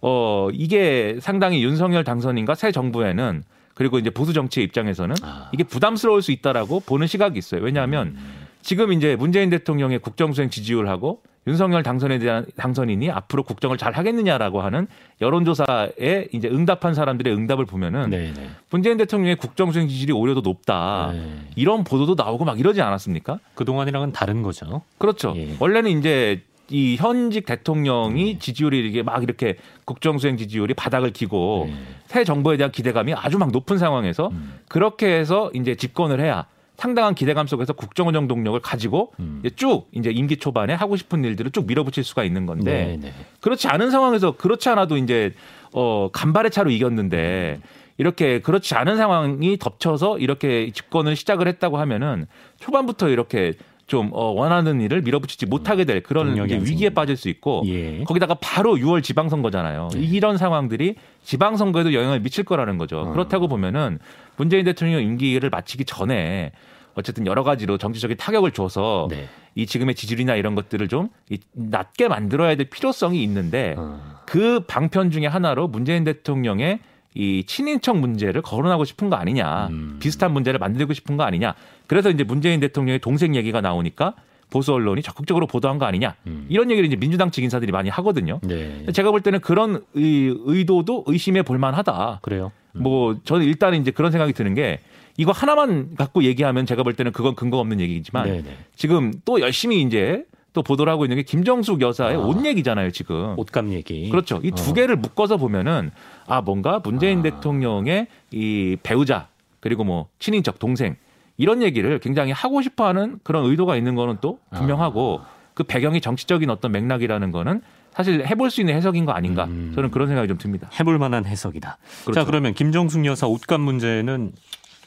어 0.00 0.48
이게 0.52 1.18
상당히 1.20 1.62
윤석열 1.64 2.04
당선인과 2.04 2.54
새 2.54 2.70
정부에는 2.70 3.42
그리고 3.82 3.98
이제 3.98 4.10
보수 4.10 4.32
정치의 4.32 4.64
입장에서는 4.66 5.16
아. 5.22 5.48
이게 5.52 5.64
부담스러울 5.64 6.22
수 6.22 6.30
있다라고 6.30 6.78
보는 6.86 7.08
시각이 7.08 7.36
있어요. 7.36 7.62
왜냐하면 7.62 8.14
음. 8.16 8.46
지금 8.60 8.92
이제 8.92 9.16
문재인 9.16 9.50
대통령의 9.50 9.98
국정수행 9.98 10.50
지지율하고 10.50 11.20
윤석열 11.48 11.82
당선에 11.82 12.20
대한 12.20 12.46
당선인이 12.56 13.10
앞으로 13.10 13.42
국정을 13.42 13.76
잘 13.78 13.92
하겠느냐라고 13.94 14.62
하는 14.62 14.86
여론조사에 15.20 16.28
이제 16.32 16.46
응답한 16.46 16.94
사람들의 16.94 17.34
응답을 17.34 17.64
보면은 17.66 18.10
네, 18.10 18.32
네. 18.32 18.50
문재인 18.70 18.98
대통령의 18.98 19.34
국정수행 19.34 19.88
지지율이 19.88 20.12
오히려 20.12 20.34
더 20.34 20.42
높다. 20.42 21.10
네. 21.12 21.38
이런 21.56 21.82
보도도 21.82 22.14
나오고 22.14 22.44
막 22.44 22.60
이러지 22.60 22.80
않았습니까? 22.80 23.40
그 23.56 23.64
동안이랑은 23.64 24.12
다른 24.12 24.42
거죠. 24.42 24.82
그렇죠. 24.98 25.34
예. 25.34 25.56
원래는 25.58 25.98
이제 25.98 26.44
이 26.70 26.96
현직 26.96 27.44
대통령이 27.44 28.38
지지율이 28.38 28.78
이렇게 28.78 29.02
막 29.02 29.22
이렇게 29.24 29.56
국정수행 29.84 30.36
지지율이 30.36 30.74
바닥을 30.74 31.10
기고 31.12 31.64
네. 31.68 31.74
새 32.12 32.24
정부에 32.24 32.58
대한 32.58 32.70
기대감이 32.70 33.14
아주 33.14 33.38
막 33.38 33.50
높은 33.52 33.78
상황에서 33.78 34.28
음. 34.32 34.60
그렇게 34.68 35.06
해서 35.06 35.50
이제 35.54 35.74
집권을 35.74 36.20
해야 36.20 36.46
상당한 36.76 37.14
기대감 37.14 37.46
속에서 37.46 37.72
국정운영 37.72 38.28
동력을 38.28 38.60
가지고 38.60 39.12
음. 39.18 39.40
이제 39.42 39.54
쭉 39.56 39.88
이제 39.92 40.10
임기 40.10 40.36
초반에 40.36 40.74
하고 40.74 40.96
싶은 40.96 41.24
일들을 41.24 41.52
쭉 41.52 41.66
밀어붙일 41.66 42.04
수가 42.04 42.24
있는 42.24 42.44
건데 42.44 42.98
네, 43.00 43.08
네. 43.08 43.14
그렇지 43.40 43.66
않은 43.68 43.90
상황에서 43.90 44.32
그렇지 44.32 44.68
않아도 44.68 44.98
이제 44.98 45.32
어 45.72 46.10
간발의 46.12 46.50
차로 46.50 46.70
이겼는데 46.70 47.60
이렇게 47.96 48.40
그렇지 48.40 48.74
않은 48.74 48.98
상황이 48.98 49.56
덮쳐서 49.56 50.18
이렇게 50.18 50.70
집권을 50.70 51.16
시작을 51.16 51.48
했다고 51.48 51.78
하면은 51.78 52.26
초반부터 52.60 53.08
이렇게 53.08 53.54
좀 53.86 54.10
어, 54.12 54.26
원하는 54.30 54.80
일을 54.80 55.02
밀어붙이지 55.02 55.46
못하게 55.46 55.84
될 55.84 56.02
그런 56.02 56.36
위기에. 56.64 56.90
빠질 56.90 57.16
수 57.16 57.28
있고 57.28 57.62
예. 57.66 58.04
거기다가 58.04 58.34
바로 58.34 58.74
6월 58.76 59.02
지방선거잖아요. 59.02 59.88
네. 59.94 60.00
이런 60.00 60.38
상황들이 60.38 60.94
지방선거에도 61.24 61.92
영향을 61.92 62.20
미칠 62.20 62.44
거라는 62.44 62.78
거죠. 62.78 63.00
어. 63.00 63.12
그렇다고 63.12 63.48
보면은 63.48 63.98
문재인 64.36 64.64
대통령 64.64 65.02
임기를 65.02 65.50
마치기 65.50 65.84
전에 65.84 66.52
어쨌든 66.94 67.26
여러 67.26 67.42
가지로 67.42 67.78
정치적인 67.78 68.16
타격을 68.18 68.52
줘서 68.52 69.08
네. 69.10 69.26
이 69.54 69.66
지금의 69.66 69.94
지지율이나 69.94 70.36
이런 70.36 70.54
것들을 70.54 70.88
좀 70.88 71.08
이- 71.30 71.38
낮게 71.52 72.08
만들어야 72.08 72.54
될 72.54 72.68
필요성이 72.70 73.22
있는데 73.24 73.74
어. 73.78 74.00
그 74.26 74.60
방편 74.66 75.10
중에 75.10 75.26
하나로 75.26 75.68
문재인 75.68 76.04
대통령의 76.04 76.80
이 77.14 77.44
친인척 77.46 77.98
문제를 77.98 78.40
거론하고 78.40 78.86
싶은 78.86 79.10
거 79.10 79.16
아니냐. 79.16 79.66
음. 79.70 79.96
비슷한 80.00 80.32
문제를 80.32 80.58
만들고 80.58 80.94
싶은 80.94 81.18
거 81.18 81.24
아니냐. 81.24 81.54
그래서 81.92 82.08
이제 82.08 82.24
문재인 82.24 82.58
대통령의 82.58 83.00
동생 83.00 83.36
얘기가 83.36 83.60
나오니까 83.60 84.14
보수 84.48 84.72
언론이 84.72 85.02
적극적으로 85.02 85.46
보도한 85.46 85.76
거 85.76 85.84
아니냐. 85.84 86.14
음. 86.26 86.46
이런 86.48 86.70
얘기를 86.70 86.86
이제 86.86 86.96
민주당 86.96 87.30
측 87.30 87.44
인사들이 87.44 87.70
많이 87.70 87.90
하거든요. 87.90 88.40
네. 88.44 88.86
제가 88.94 89.10
볼 89.10 89.20
때는 89.20 89.40
그런 89.40 89.82
의, 89.92 90.34
의도도 90.46 91.04
의심해 91.06 91.42
볼 91.42 91.58
만하다. 91.58 92.20
그래요. 92.22 92.50
음. 92.76 92.82
뭐 92.82 93.18
저는 93.24 93.44
일단은 93.44 93.82
이제 93.82 93.90
그런 93.90 94.10
생각이 94.10 94.32
드는 94.32 94.54
게 94.54 94.80
이거 95.18 95.32
하나만 95.32 95.94
갖고 95.94 96.24
얘기하면 96.24 96.64
제가 96.64 96.82
볼 96.82 96.94
때는 96.94 97.12
그건 97.12 97.34
근거 97.34 97.58
없는 97.58 97.78
얘기지만 97.78 98.26
네, 98.26 98.40
네. 98.40 98.56
지금 98.74 99.12
또 99.26 99.42
열심히 99.42 99.82
이제 99.82 100.24
또 100.54 100.62
보도를 100.62 100.90
하고 100.90 101.04
있는 101.04 101.18
게 101.18 101.24
김정숙 101.24 101.82
여사의 101.82 102.16
아. 102.16 102.20
옷 102.20 102.42
얘기잖아요, 102.42 102.90
지금. 102.92 103.38
옷감 103.38 103.74
얘기. 103.74 104.08
그렇죠. 104.08 104.40
이두 104.42 104.70
어. 104.70 104.72
개를 104.72 104.96
묶어서 104.96 105.36
보면은 105.36 105.90
아 106.26 106.40
뭔가 106.40 106.80
문재인 106.82 107.18
아. 107.18 107.22
대통령의 107.22 108.06
이 108.30 108.78
배우자 108.82 109.28
그리고 109.60 109.84
뭐 109.84 110.08
친인척 110.20 110.58
동생 110.58 110.96
이런 111.36 111.62
얘기를 111.62 111.98
굉장히 111.98 112.32
하고 112.32 112.62
싶어 112.62 112.86
하는 112.86 113.18
그런 113.22 113.44
의도가 113.46 113.76
있는 113.76 113.94
거는 113.94 114.18
또 114.20 114.38
분명하고 114.54 115.20
아. 115.22 115.26
그 115.54 115.64
배경이 115.64 116.00
정치적인 116.00 116.48
어떤 116.50 116.72
맥락이라는 116.72 117.30
거는 117.30 117.60
사실 117.92 118.26
해볼 118.26 118.50
수 118.50 118.60
있는 118.62 118.74
해석인 118.74 119.04
거 119.04 119.12
아닌가 119.12 119.44
음. 119.44 119.72
저는 119.74 119.90
그런 119.90 120.08
생각이 120.08 120.28
좀 120.28 120.38
듭니다. 120.38 120.68
해볼 120.78 120.98
만한 120.98 121.26
해석이다. 121.26 121.76
그렇죠. 122.04 122.12
자 122.20 122.24
그러면 122.24 122.54
김정숙 122.54 123.04
여사 123.04 123.26
옷감 123.26 123.60
문제는 123.60 124.32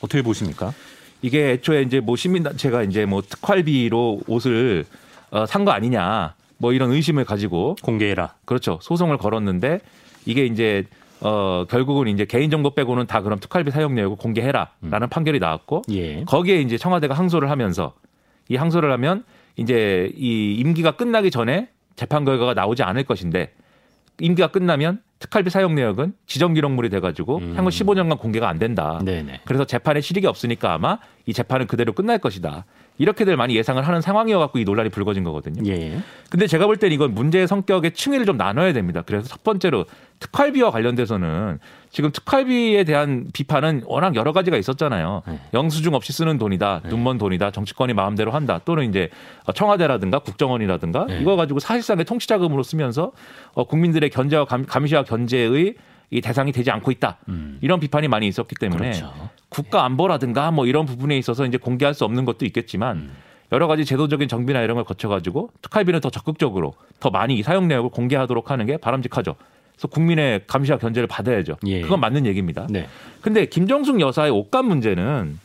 어떻게 0.01 0.21
보십니까? 0.23 0.73
이게 1.21 1.51
애초에 1.51 1.81
이제 1.83 1.99
뭐 1.99 2.15
시민단체가 2.15 2.83
이제 2.83 3.05
뭐 3.05 3.21
특활비로 3.21 4.21
옷을 4.27 4.85
어, 5.31 5.45
산 5.45 5.65
거 5.65 5.71
아니냐 5.71 6.33
뭐 6.57 6.73
이런 6.73 6.91
의심을 6.91 7.25
가지고 7.25 7.75
공개해라. 7.83 8.33
그렇죠 8.45 8.79
소송을 8.81 9.17
걸었는데 9.17 9.81
이게 10.25 10.45
이제 10.45 10.83
어 11.21 11.65
결국은 11.69 12.07
이제 12.07 12.25
개인 12.25 12.49
정보 12.49 12.71
빼고는 12.75 13.07
다 13.07 13.21
그럼 13.21 13.39
특활비 13.39 13.71
사용 13.71 13.95
내역을 13.95 14.17
공개해라라는 14.17 14.69
음. 14.83 15.09
판결이 15.09 15.39
나왔고 15.39 15.83
예. 15.91 16.23
거기에 16.25 16.61
이제 16.61 16.77
청와대가 16.77 17.13
항소를 17.13 17.49
하면서 17.49 17.93
이 18.49 18.55
항소를 18.55 18.91
하면 18.91 19.23
이제 19.55 20.11
이 20.15 20.55
임기가 20.59 20.91
끝나기 20.91 21.31
전에 21.31 21.69
재판 21.95 22.25
결과가 22.25 22.53
나오지 22.53 22.83
않을 22.83 23.05
것인데 23.05 23.53
임기가 24.19 24.47
끝나면 24.49 25.01
특활비 25.19 25.49
사용 25.49 25.75
내역은 25.75 26.13
지정 26.27 26.53
기록물이 26.53 26.89
돼가지고 26.89 27.37
음. 27.37 27.53
향후 27.55 27.69
15년간 27.69 28.19
공개가 28.19 28.49
안 28.49 28.59
된다. 28.59 28.99
네네. 29.03 29.41
그래서 29.45 29.65
재판에 29.65 30.01
실익이 30.01 30.27
없으니까 30.27 30.73
아마 30.73 30.99
이 31.25 31.33
재판은 31.33 31.67
그대로 31.67 31.93
끝날 31.93 32.19
것이다. 32.19 32.65
이렇게들 32.97 33.35
많이 33.35 33.55
예상을 33.55 33.81
하는 33.85 34.01
상황이어 34.01 34.39
갖고 34.39 34.59
이 34.59 34.63
논란이 34.63 34.89
불거진 34.89 35.23
거거든요. 35.23 35.69
예. 35.69 35.99
근데 36.29 36.47
제가 36.47 36.65
볼 36.65 36.77
때는 36.77 36.93
이건 36.95 37.13
문제의 37.13 37.47
성격의 37.47 37.93
층위를 37.93 38.25
좀 38.25 38.37
나눠야 38.37 38.73
됩니다. 38.73 39.03
그래서 39.05 39.27
첫 39.27 39.43
번째로 39.43 39.85
특활비와 40.19 40.71
관련돼서는 40.71 41.59
지금 41.89 42.11
특활비에 42.11 42.83
대한 42.85 43.27
비판은 43.33 43.83
워낙 43.85 44.15
여러 44.15 44.31
가지가 44.31 44.57
있었잖아요. 44.57 45.23
네. 45.27 45.39
영수증 45.53 45.93
없이 45.93 46.13
쓰는 46.13 46.37
돈이다, 46.37 46.81
눈먼 46.85 47.17
돈이다, 47.17 47.51
정치권이 47.51 47.93
마음대로 47.93 48.31
한다, 48.31 48.59
또는 48.63 48.89
이제 48.89 49.09
청와대라든가 49.53 50.19
국정원이라든가 50.19 51.05
네. 51.07 51.19
이거 51.21 51.35
가지고 51.35 51.59
사실상의 51.59 52.05
통치자금으로 52.05 52.63
쓰면서 52.63 53.11
어, 53.53 53.65
국민들의 53.65 54.09
견제와 54.09 54.45
감, 54.45 54.65
감시와 54.65 55.03
견제의 55.03 55.75
이 56.11 56.21
대상이 56.21 56.51
되지 56.51 56.71
않고 56.71 56.91
있다. 56.91 57.17
음. 57.29 57.57
이런 57.61 57.79
비판이 57.79 58.07
많이 58.07 58.27
있었기 58.27 58.55
때문에 58.55 58.91
그렇죠. 58.91 59.29
국가 59.55 59.85
안보라든가 59.85 60.51
뭐 60.51 60.65
이런 60.65 60.85
부분에 60.85 61.17
있어서 61.17 61.45
이제 61.45 61.57
공개할 61.57 61.93
수 61.93 62.03
없는 62.03 62.25
것도 62.25 62.45
있겠지만 62.45 62.97
음. 62.97 63.11
여러 63.53 63.67
가지 63.67 63.85
제도적인 63.85 64.27
정비나 64.27 64.61
이런 64.61 64.75
걸 64.75 64.83
거쳐가지고 64.83 65.49
특활비는 65.61 66.01
더 66.01 66.09
적극적으로 66.09 66.73
더 66.99 67.09
많이 67.09 67.35
이 67.35 67.43
사용 67.43 67.69
내역을 67.69 67.89
공개하도록 67.91 68.51
하는 68.51 68.65
게 68.65 68.75
바람직하죠. 68.75 69.35
그래서 69.71 69.87
국민의 69.87 70.41
감시와 70.45 70.77
견제를 70.77 71.07
받아야죠. 71.07 71.55
예. 71.67 71.81
그건 71.81 72.01
맞는 72.01 72.25
얘기입니다. 72.25 72.67
네. 72.69 72.89
근데 73.21 73.45
김정숙 73.45 74.01
여사의 74.01 74.31
옷감 74.31 74.65
문제는 74.65 75.39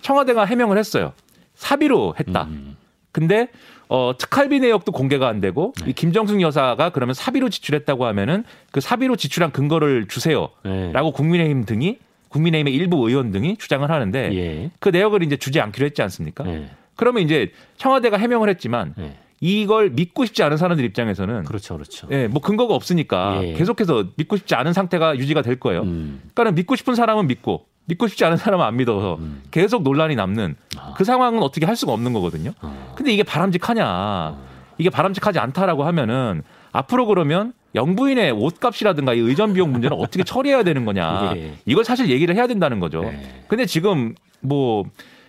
청와대가 0.00 0.46
해명을 0.46 0.78
했어요. 0.78 1.12
사비로 1.54 2.14
했다. 2.18 2.44
음. 2.44 2.78
근데 3.12 3.48
어 3.88 4.12
특활비 4.16 4.60
내역도 4.60 4.92
공개가 4.92 5.28
안 5.28 5.40
되고 5.40 5.74
네. 5.82 5.90
이 5.90 5.92
김정숙 5.92 6.40
여사가 6.40 6.90
그러면 6.90 7.12
사비로 7.12 7.50
지출했다고 7.50 8.06
하면은 8.06 8.44
그 8.70 8.80
사비로 8.80 9.16
지출한 9.16 9.52
근거를 9.52 10.08
주세요라고 10.08 10.54
네. 10.64 11.12
국민의힘 11.12 11.66
등이 11.66 11.98
국민의힘의 12.30 12.74
일부 12.74 13.06
의원 13.08 13.30
등이 13.30 13.56
주장을 13.58 13.88
하는데 13.88 14.30
예. 14.34 14.70
그 14.80 14.88
내역을 14.88 15.22
이제 15.22 15.36
주지 15.36 15.60
않기로 15.60 15.84
했지 15.84 16.00
않습니까? 16.02 16.46
예. 16.48 16.70
그러면 16.96 17.22
이제 17.22 17.52
청와대가 17.76 18.16
해명을 18.16 18.48
했지만 18.48 18.94
예. 18.98 19.16
이걸 19.40 19.90
믿고 19.90 20.26
싶지 20.26 20.42
않은 20.42 20.56
사람들 20.56 20.84
입장에서는 20.84 21.44
그렇죠, 21.44 21.74
그렇죠. 21.74 22.06
예, 22.10 22.28
뭐 22.28 22.42
근거가 22.42 22.74
없으니까 22.74 23.40
예. 23.42 23.52
계속해서 23.54 24.06
믿고 24.16 24.36
싶지 24.36 24.54
않은 24.54 24.72
상태가 24.72 25.16
유지가 25.16 25.42
될 25.42 25.58
거예요. 25.58 25.82
음. 25.82 26.22
그러니까 26.34 26.54
믿고 26.54 26.76
싶은 26.76 26.94
사람은 26.94 27.26
믿고 27.26 27.66
믿고 27.86 28.06
싶지 28.06 28.24
않은 28.24 28.36
사람은 28.36 28.64
안 28.64 28.76
믿어서 28.76 29.16
음. 29.16 29.42
계속 29.50 29.82
논란이 29.82 30.14
남는 30.14 30.56
아. 30.76 30.94
그 30.96 31.04
상황은 31.04 31.42
어떻게 31.42 31.66
할 31.66 31.74
수가 31.74 31.92
없는 31.92 32.12
거거든요. 32.12 32.52
어. 32.60 32.94
근데 32.94 33.12
이게 33.12 33.22
바람직하냐? 33.22 34.36
이게 34.78 34.90
바람직하지 34.90 35.38
않다라고 35.38 35.84
하면은 35.84 36.42
앞으로 36.72 37.06
그러면 37.06 37.52
영부인의 37.74 38.32
옷값이라든가 38.32 39.14
이 39.14 39.18
의전 39.20 39.52
비용 39.52 39.72
문제는 39.72 39.96
어떻게 40.00 40.24
처리해야 40.24 40.62
되는 40.62 40.84
거냐? 40.84 41.34
예. 41.36 41.54
이걸 41.66 41.84
사실 41.84 42.08
얘기를 42.10 42.34
해야 42.34 42.46
된다는 42.46 42.80
거죠. 42.80 43.02
네. 43.02 43.44
근데 43.48 43.66
지금 43.66 44.14
뭐 44.40 44.84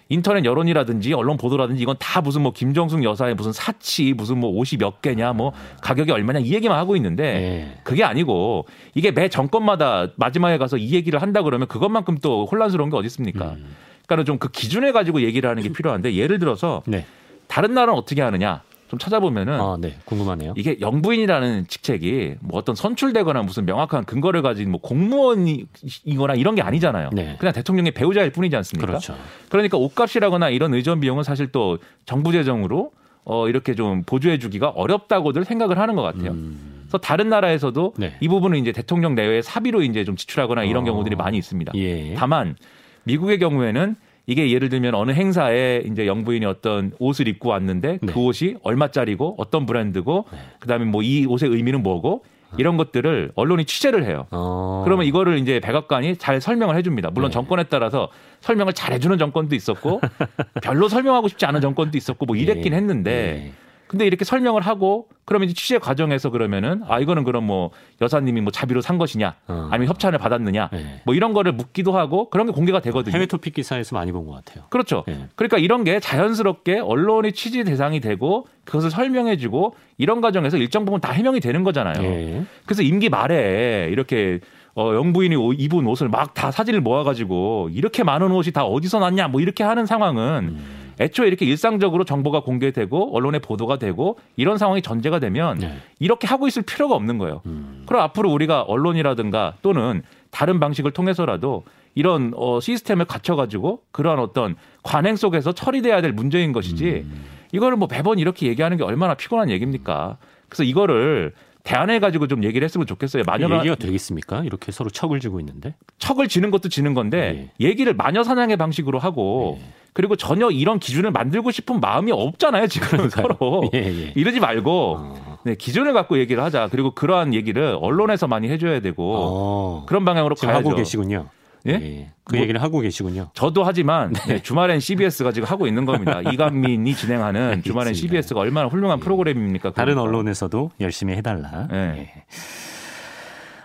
인터넷 0.10 0.44
여론이라든지 0.44 1.14
언론 1.14 1.38
보도라든지 1.38 1.82
이건 1.82 1.96
다 1.98 2.20
무슨 2.20 2.42
뭐 2.42 2.52
김정숙 2.52 3.04
여사의 3.04 3.34
무슨 3.36 3.54
사치 3.54 4.14
무슨 4.14 4.40
뭐 4.40 4.50
옷이 4.50 4.78
몇 4.78 5.02
개냐 5.02 5.32
뭐 5.32 5.54
가격이 5.82 6.12
얼마냐 6.12 6.40
이 6.40 6.52
얘기만 6.54 6.78
하고 6.78 6.98
있는데 6.98 7.24
예. 7.24 7.82
그게 7.84 8.04
아니고 8.04 8.66
이게 8.94 9.12
매 9.12 9.30
정권마다 9.30 10.08
마지막에 10.18 10.58
가서 10.58 10.76
이 10.76 10.92
얘기를 10.92 11.22
한다 11.22 11.44
그러면 11.44 11.68
그것만큼 11.70 12.18
또 12.18 12.46
혼란스러운 12.46 12.90
게 12.90 12.98
어디 12.98 13.06
있습니까? 13.06 13.52
음. 13.52 13.76
그러니까 14.06 14.26
좀 14.26 14.38
그 14.38 14.50
기준을 14.52 14.92
가지고 14.92 15.22
얘기를 15.22 15.50
하는 15.50 15.64
게 15.64 15.70
필요한데 15.74 16.16
예를 16.16 16.40
들어서 16.40 16.84
네. 16.86 17.06
다른 17.48 17.62
다른 17.70 17.76
나라는 17.76 17.94
어떻게 17.98 18.22
하느냐 18.22 18.64
좀 18.92 19.00
찾아보면은 19.00 19.54
아, 19.54 19.78
네. 19.80 19.96
궁금하네요. 20.04 20.54
이게 20.58 20.78
영부인이라는 20.82 21.68
직책이 21.70 22.36
뭐 22.42 22.60
어떤 22.60 22.76
선출되거나 22.76 23.42
무슨 23.42 23.66
명확한 23.66 24.04
근거를 24.04 24.42
가진 24.42 24.70
뭐 24.70 24.82
공무원이거나 24.82 26.34
이런 26.36 26.56
게 26.56 26.62
아니잖아요. 26.62 27.12
네. 27.14 27.38
그냥 27.40 27.54
대통령의 27.54 27.94
배우자일 27.94 28.32
뿐이지 28.32 28.54
않습니까? 28.58 28.88
그렇죠. 28.88 29.16
그러니까 29.48 29.78
옷값이라거나 29.78 30.50
이런 30.50 30.74
의전 30.74 31.00
비용은 31.00 31.24
사실 31.24 31.48
또 31.54 31.78
정부 32.06 32.34
재정으로 32.34 32.92
어 33.24 33.48
이렇게 33.48 33.76
좀 33.76 34.04
보조해 34.04 34.40
주기가 34.40 34.68
어렵다고들 34.68 35.46
생각을 35.46 35.80
하는 35.80 35.96
것 35.96 36.02
같아요. 36.02 36.32
음. 36.32 36.82
그래서 36.82 36.98
다른 36.98 37.30
나라에서도 37.30 37.94
네. 37.96 38.18
이 38.20 38.28
부분은 38.28 38.60
이제 38.60 38.74
대통령 38.74 39.16
내외 39.16 39.42
사비로 39.42 39.84
이제 39.84 40.04
좀 40.04 40.18
지출하거나 40.18 40.66
이런 40.66 40.84
어. 40.84 40.86
경우들이 40.88 41.16
많이 41.16 41.38
있습니다. 41.38 41.72
예. 41.76 42.14
다만 42.16 42.58
미국의 43.06 43.40
경우에는 43.40 43.96
이게 44.28 44.52
예를 44.52 44.70
들면 44.70 44.96
어느 44.96 45.12
행사에 45.12 45.84
이제 45.86 46.08
영부인이 46.08 46.46
어떤 46.46 46.92
옷을 47.00 47.28
입고 47.28 47.50
왔는데 47.50 48.00
네. 48.02 48.14
그 48.14 48.20
옷이 48.20 48.56
얼마짜리고 48.64 49.36
어떤 49.38 49.66
브랜드고 49.66 50.26
그다음에 50.60 50.86
뭐 50.86 51.02
이 51.02 51.26
옷의 51.26 51.50
의미는 51.50 51.82
뭐고 51.84 52.24
이런 52.58 52.76
것들을 52.78 53.32
언론이 53.36 53.66
취재를 53.66 54.04
해요. 54.06 54.28
어. 54.32 54.82
그러면 54.84 55.06
이거를 55.06 55.40
이제 55.40 55.60
백악관이 55.62 56.18
잘 56.18 56.42
설명을 56.42 56.76
해줍니다. 56.78 57.10
물론 57.12 57.30
네. 57.30 57.34
정권에 57.34 57.64
따라서 57.64 58.10
설명을 58.42 58.74
잘 58.74 58.94
해주는 58.94 59.18
정권도 59.18 59.56
있었고 59.56 60.02
별로 60.62 60.88
설명하고 60.90 61.28
싶지 61.30 61.46
않은 61.46 61.62
정권도 61.62 61.98
있었고 61.98 62.26
뭐 62.26 62.36
이랬긴 62.36 62.74
예. 62.74 62.78
했는데 62.78 63.12
예. 63.48 63.52
근데 63.92 64.08
이렇게 64.08 64.24
설명을 64.24 64.62
하고 64.62 65.10
그러면 65.26 65.50
이제 65.50 65.54
취재 65.54 65.78
과정에서 65.78 66.30
그러면은 66.30 66.82
아 66.88 67.02
이거는 67.02 67.26
그럼 67.26 67.44
뭐 67.46 67.72
여사님이 68.00 68.40
뭐 68.40 68.50
자비로 68.50 68.80
산 68.80 68.98
것이냐 68.98 69.36
어. 69.50 69.68
아니면 69.70 69.90
협찬을 69.90 70.18
받았느냐 70.18 70.70
네. 70.72 71.02
뭐 71.04 71.14
이런 71.14 71.34
거를 71.34 71.52
묻기도 71.52 71.92
하고 71.98 72.30
그런 72.30 72.48
게 72.48 72.54
공개가 72.54 72.80
되거든요. 72.80 73.14
해외 73.14 73.26
토픽 73.26 73.54
기사에서 73.54 73.94
많이 73.98 74.14
본 74.14 74.26
것 74.26 74.32
같아요. 74.34 74.64
그렇죠. 74.70 75.04
예. 75.10 75.28
그러니까 75.36 75.58
이런 75.58 75.84
게 75.84 76.00
자연스럽게 76.00 76.80
언론의 76.80 77.34
취재 77.34 77.66
대상이 77.66 78.00
되고 78.00 78.48
그것을 78.64 78.92
설명해주고 78.92 79.76
이런 79.98 80.22
과정에서 80.22 80.56
일정 80.56 80.86
부분 80.86 81.02
다 81.02 81.12
해명이 81.12 81.42
되는 81.42 81.64
거잖아요. 81.66 82.02
예. 82.02 82.44
그래서 82.66 82.84
임기 82.84 83.10
말에 83.10 83.90
이렇게 83.92 84.40
어, 84.74 84.94
영부인이 84.96 85.36
오- 85.36 85.52
입은 85.52 85.86
옷을 85.86 86.08
막 86.08 86.34
다 86.34 86.50
사진을 86.50 86.80
모아가지고 86.80 87.72
이렇게 87.74 88.04
많은 88.06 88.32
옷이 88.32 88.54
다 88.54 88.64
어디서 88.64 89.00
났냐 89.00 89.28
뭐 89.28 89.42
이렇게 89.42 89.66
하는 89.66 89.86
상황은 89.86 90.56
음. 90.56 90.81
애초에 91.02 91.28
이렇게 91.28 91.46
일상적으로 91.46 92.04
정보가 92.04 92.42
공개되고 92.42 93.16
언론에 93.16 93.40
보도가 93.40 93.78
되고 93.78 94.18
이런 94.36 94.58
상황이 94.58 94.82
전제가 94.82 95.20
되면 95.20 95.58
네. 95.58 95.78
이렇게 96.00 96.28
하고 96.28 96.48
있을 96.48 96.62
필요가 96.62 96.96
없는 96.96 97.18
거예요. 97.18 97.42
음. 97.48 97.84
그럼 97.88 98.04
앞으로 98.04 98.32
우리가 98.32 98.62
언론이라든가 98.62 99.56
또는 99.62 100.04
다른 100.30 100.60
방식을 100.60 100.92
통해서라도 100.92 101.64
이런 101.96 102.32
어, 102.36 102.60
시스템을 102.60 103.06
갖춰가지고 103.06 103.82
그러한 103.92 104.20
어떤 104.20 104.56
관행 104.84 105.16
속에서 105.16 105.52
처리돼야 105.52 106.02
될 106.02 106.14
문제인 106.14 106.54
것이지 106.54 107.06
음. 107.06 107.26
이거를 107.52 107.78
뭐 107.78 107.88
매번 107.90 108.20
이렇게 108.20 108.48
얘기하는 108.48 108.78
게 108.78 108.84
얼마나 108.84 109.16
피곤한 109.16 109.50
얘기입니까? 109.50 110.18
그래서 110.48 110.64
이거를 110.64 111.34
대안해 111.64 112.00
가지고 112.00 112.28
좀 112.28 112.44
얘기를 112.44 112.66
했으면 112.66 112.88
좋겠어요. 112.88 113.24
마녀가 113.26 113.60
얘기가 113.60 113.76
되겠습니까? 113.76 114.44
이렇게 114.44 114.72
서로 114.72 114.90
척을 114.90 115.20
지고 115.20 115.40
있는데. 115.40 115.76
척을 116.00 116.28
지는 116.28 116.52
것도 116.52 116.70
지는 116.70 116.94
건데 116.94 117.52
얘기를 117.60 117.94
마녀 117.94 118.24
사냥의 118.24 118.58
방식으로 118.58 119.00
하고 119.00 119.60
예. 119.62 119.66
그리고 119.94 120.16
전혀 120.16 120.50
이런 120.50 120.80
기준을 120.80 121.12
만들고 121.12 121.52
싶은 121.52 121.82
마음이 121.82 122.12
없잖아요 122.14 122.68
지금 122.68 123.10
서로 123.10 123.70
예, 123.76 123.80
예. 123.80 124.14
이러지 124.16 124.40
말고 124.40 124.96
어. 125.00 125.38
네, 125.44 125.56
기준을 125.56 125.94
갖고 125.94 126.18
얘기를 126.18 126.42
하자 126.44 126.70
그리고 126.72 126.92
그러한 126.92 127.34
얘기를 127.34 127.78
언론에서 127.80 128.28
많이 128.28 128.48
해줘야 128.50 128.80
되고 128.80 129.16
어. 129.18 129.86
그런 129.88 130.06
방향으로 130.06 130.36
가야죠. 130.36 130.58
하고 130.58 130.76
계시군요. 130.76 131.28
예? 131.68 132.10
그 132.24 132.36
뭐- 132.36 132.42
얘기를 132.44 132.62
하고 132.62 132.80
계시군요. 132.80 133.30
저도 133.34 133.64
하지만 133.64 134.14
네, 134.28 134.42
주말엔 134.42 134.80
CBS가 134.80 135.32
지금 135.32 135.48
하고 135.48 135.68
있는 135.68 135.86
겁니다. 135.86 136.22
이간민이 136.32 136.96
진행하는 136.96 137.62
주말엔. 137.64 137.94
CBS가 137.94 138.40
얼마나 138.40 138.68
훌륭한 138.68 139.00
프로그램입니까? 139.00 139.72
다른 139.74 139.94
그러니까. 139.96 140.02
언론에서도 140.02 140.72
열심히 140.80 141.14
해달라. 141.16 141.68
네. 141.70 141.78
예. 141.98 142.24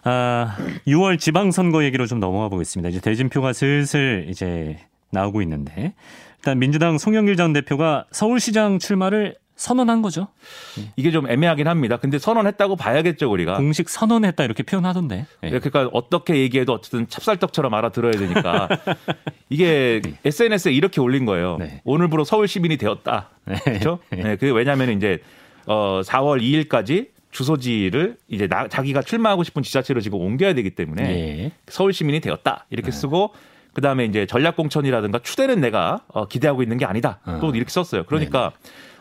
아, 0.05 0.57
6월 0.87 1.19
지방선거 1.19 1.83
얘기로 1.85 2.07
좀 2.07 2.21
넘어가 2.21 2.49
보겠습니다. 2.49 2.91
이제 2.91 3.01
대진표가 3.01 3.53
슬슬 3.53 4.27
이제 4.29 4.79
나오고 5.11 5.43
있는데 5.43 5.95
일단 6.39 6.59
민주당 6.59 6.99
송영길 6.99 7.37
전 7.37 7.53
대표가 7.53 8.05
서울시장 8.13 8.79
출마를 8.79 9.37
선언한 9.57 10.03
거죠. 10.03 10.29
이게 10.97 11.11
좀 11.11 11.29
애매하긴 11.31 11.67
합니다. 11.67 11.97
근데 11.97 12.19
선언했다고 12.19 12.77
봐야겠죠 12.77 13.31
우리가. 13.31 13.57
공식 13.57 13.89
선언했다 13.89 14.45
이렇게 14.45 14.63
표현하던데. 14.63 15.27
예. 15.45 15.49
그러니까 15.49 15.89
어떻게 15.93 16.37
얘기해도 16.37 16.75
어쨌든 16.75 17.09
찹쌀떡처럼 17.09 17.73
알아들어야 17.73 18.13
되니까 18.13 18.69
이게 19.49 20.03
SNS에 20.25 20.73
이렇게 20.73 21.01
올린 21.01 21.25
거예요. 21.25 21.57
네. 21.59 21.81
오늘부로 21.85 22.25
서울 22.25 22.49
시민이 22.49 22.77
되었다. 22.77 23.31
그렇죠? 23.65 23.99
네, 24.11 24.37
그 24.37 24.53
왜냐하면 24.53 24.91
이제 24.91 25.21
어 25.67 26.03
4월 26.05 26.41
2일까지 26.43 27.09
주소지를 27.31 28.17
이제 28.29 28.47
나, 28.47 28.69
자기가 28.69 29.03
출마하고 29.03 29.43
싶은 29.43 29.63
지자체로 29.63 30.01
지금 30.01 30.21
옮겨야 30.21 30.55
되기 30.55 30.71
때문에 30.71 31.03
예. 31.03 31.53
서울 31.67 31.93
시민이 31.93 32.21
되었다 32.21 32.67
네. 32.69 32.75
이렇게 32.75 32.91
쓰고 32.91 33.33
그 33.77 33.83
다음에 33.83 34.07
이제 34.07 34.25
전략 34.25 34.57
공천이라든가 34.57 35.19
추대는 35.19 35.61
내가 35.61 36.01
어, 36.09 36.27
기대하고 36.27 36.63
있는 36.63 36.79
게 36.79 36.87
아니다. 36.87 37.19
어. 37.27 37.37
또 37.43 37.55
이렇게 37.55 37.69
썼어요. 37.69 38.05
그러니까 38.05 38.53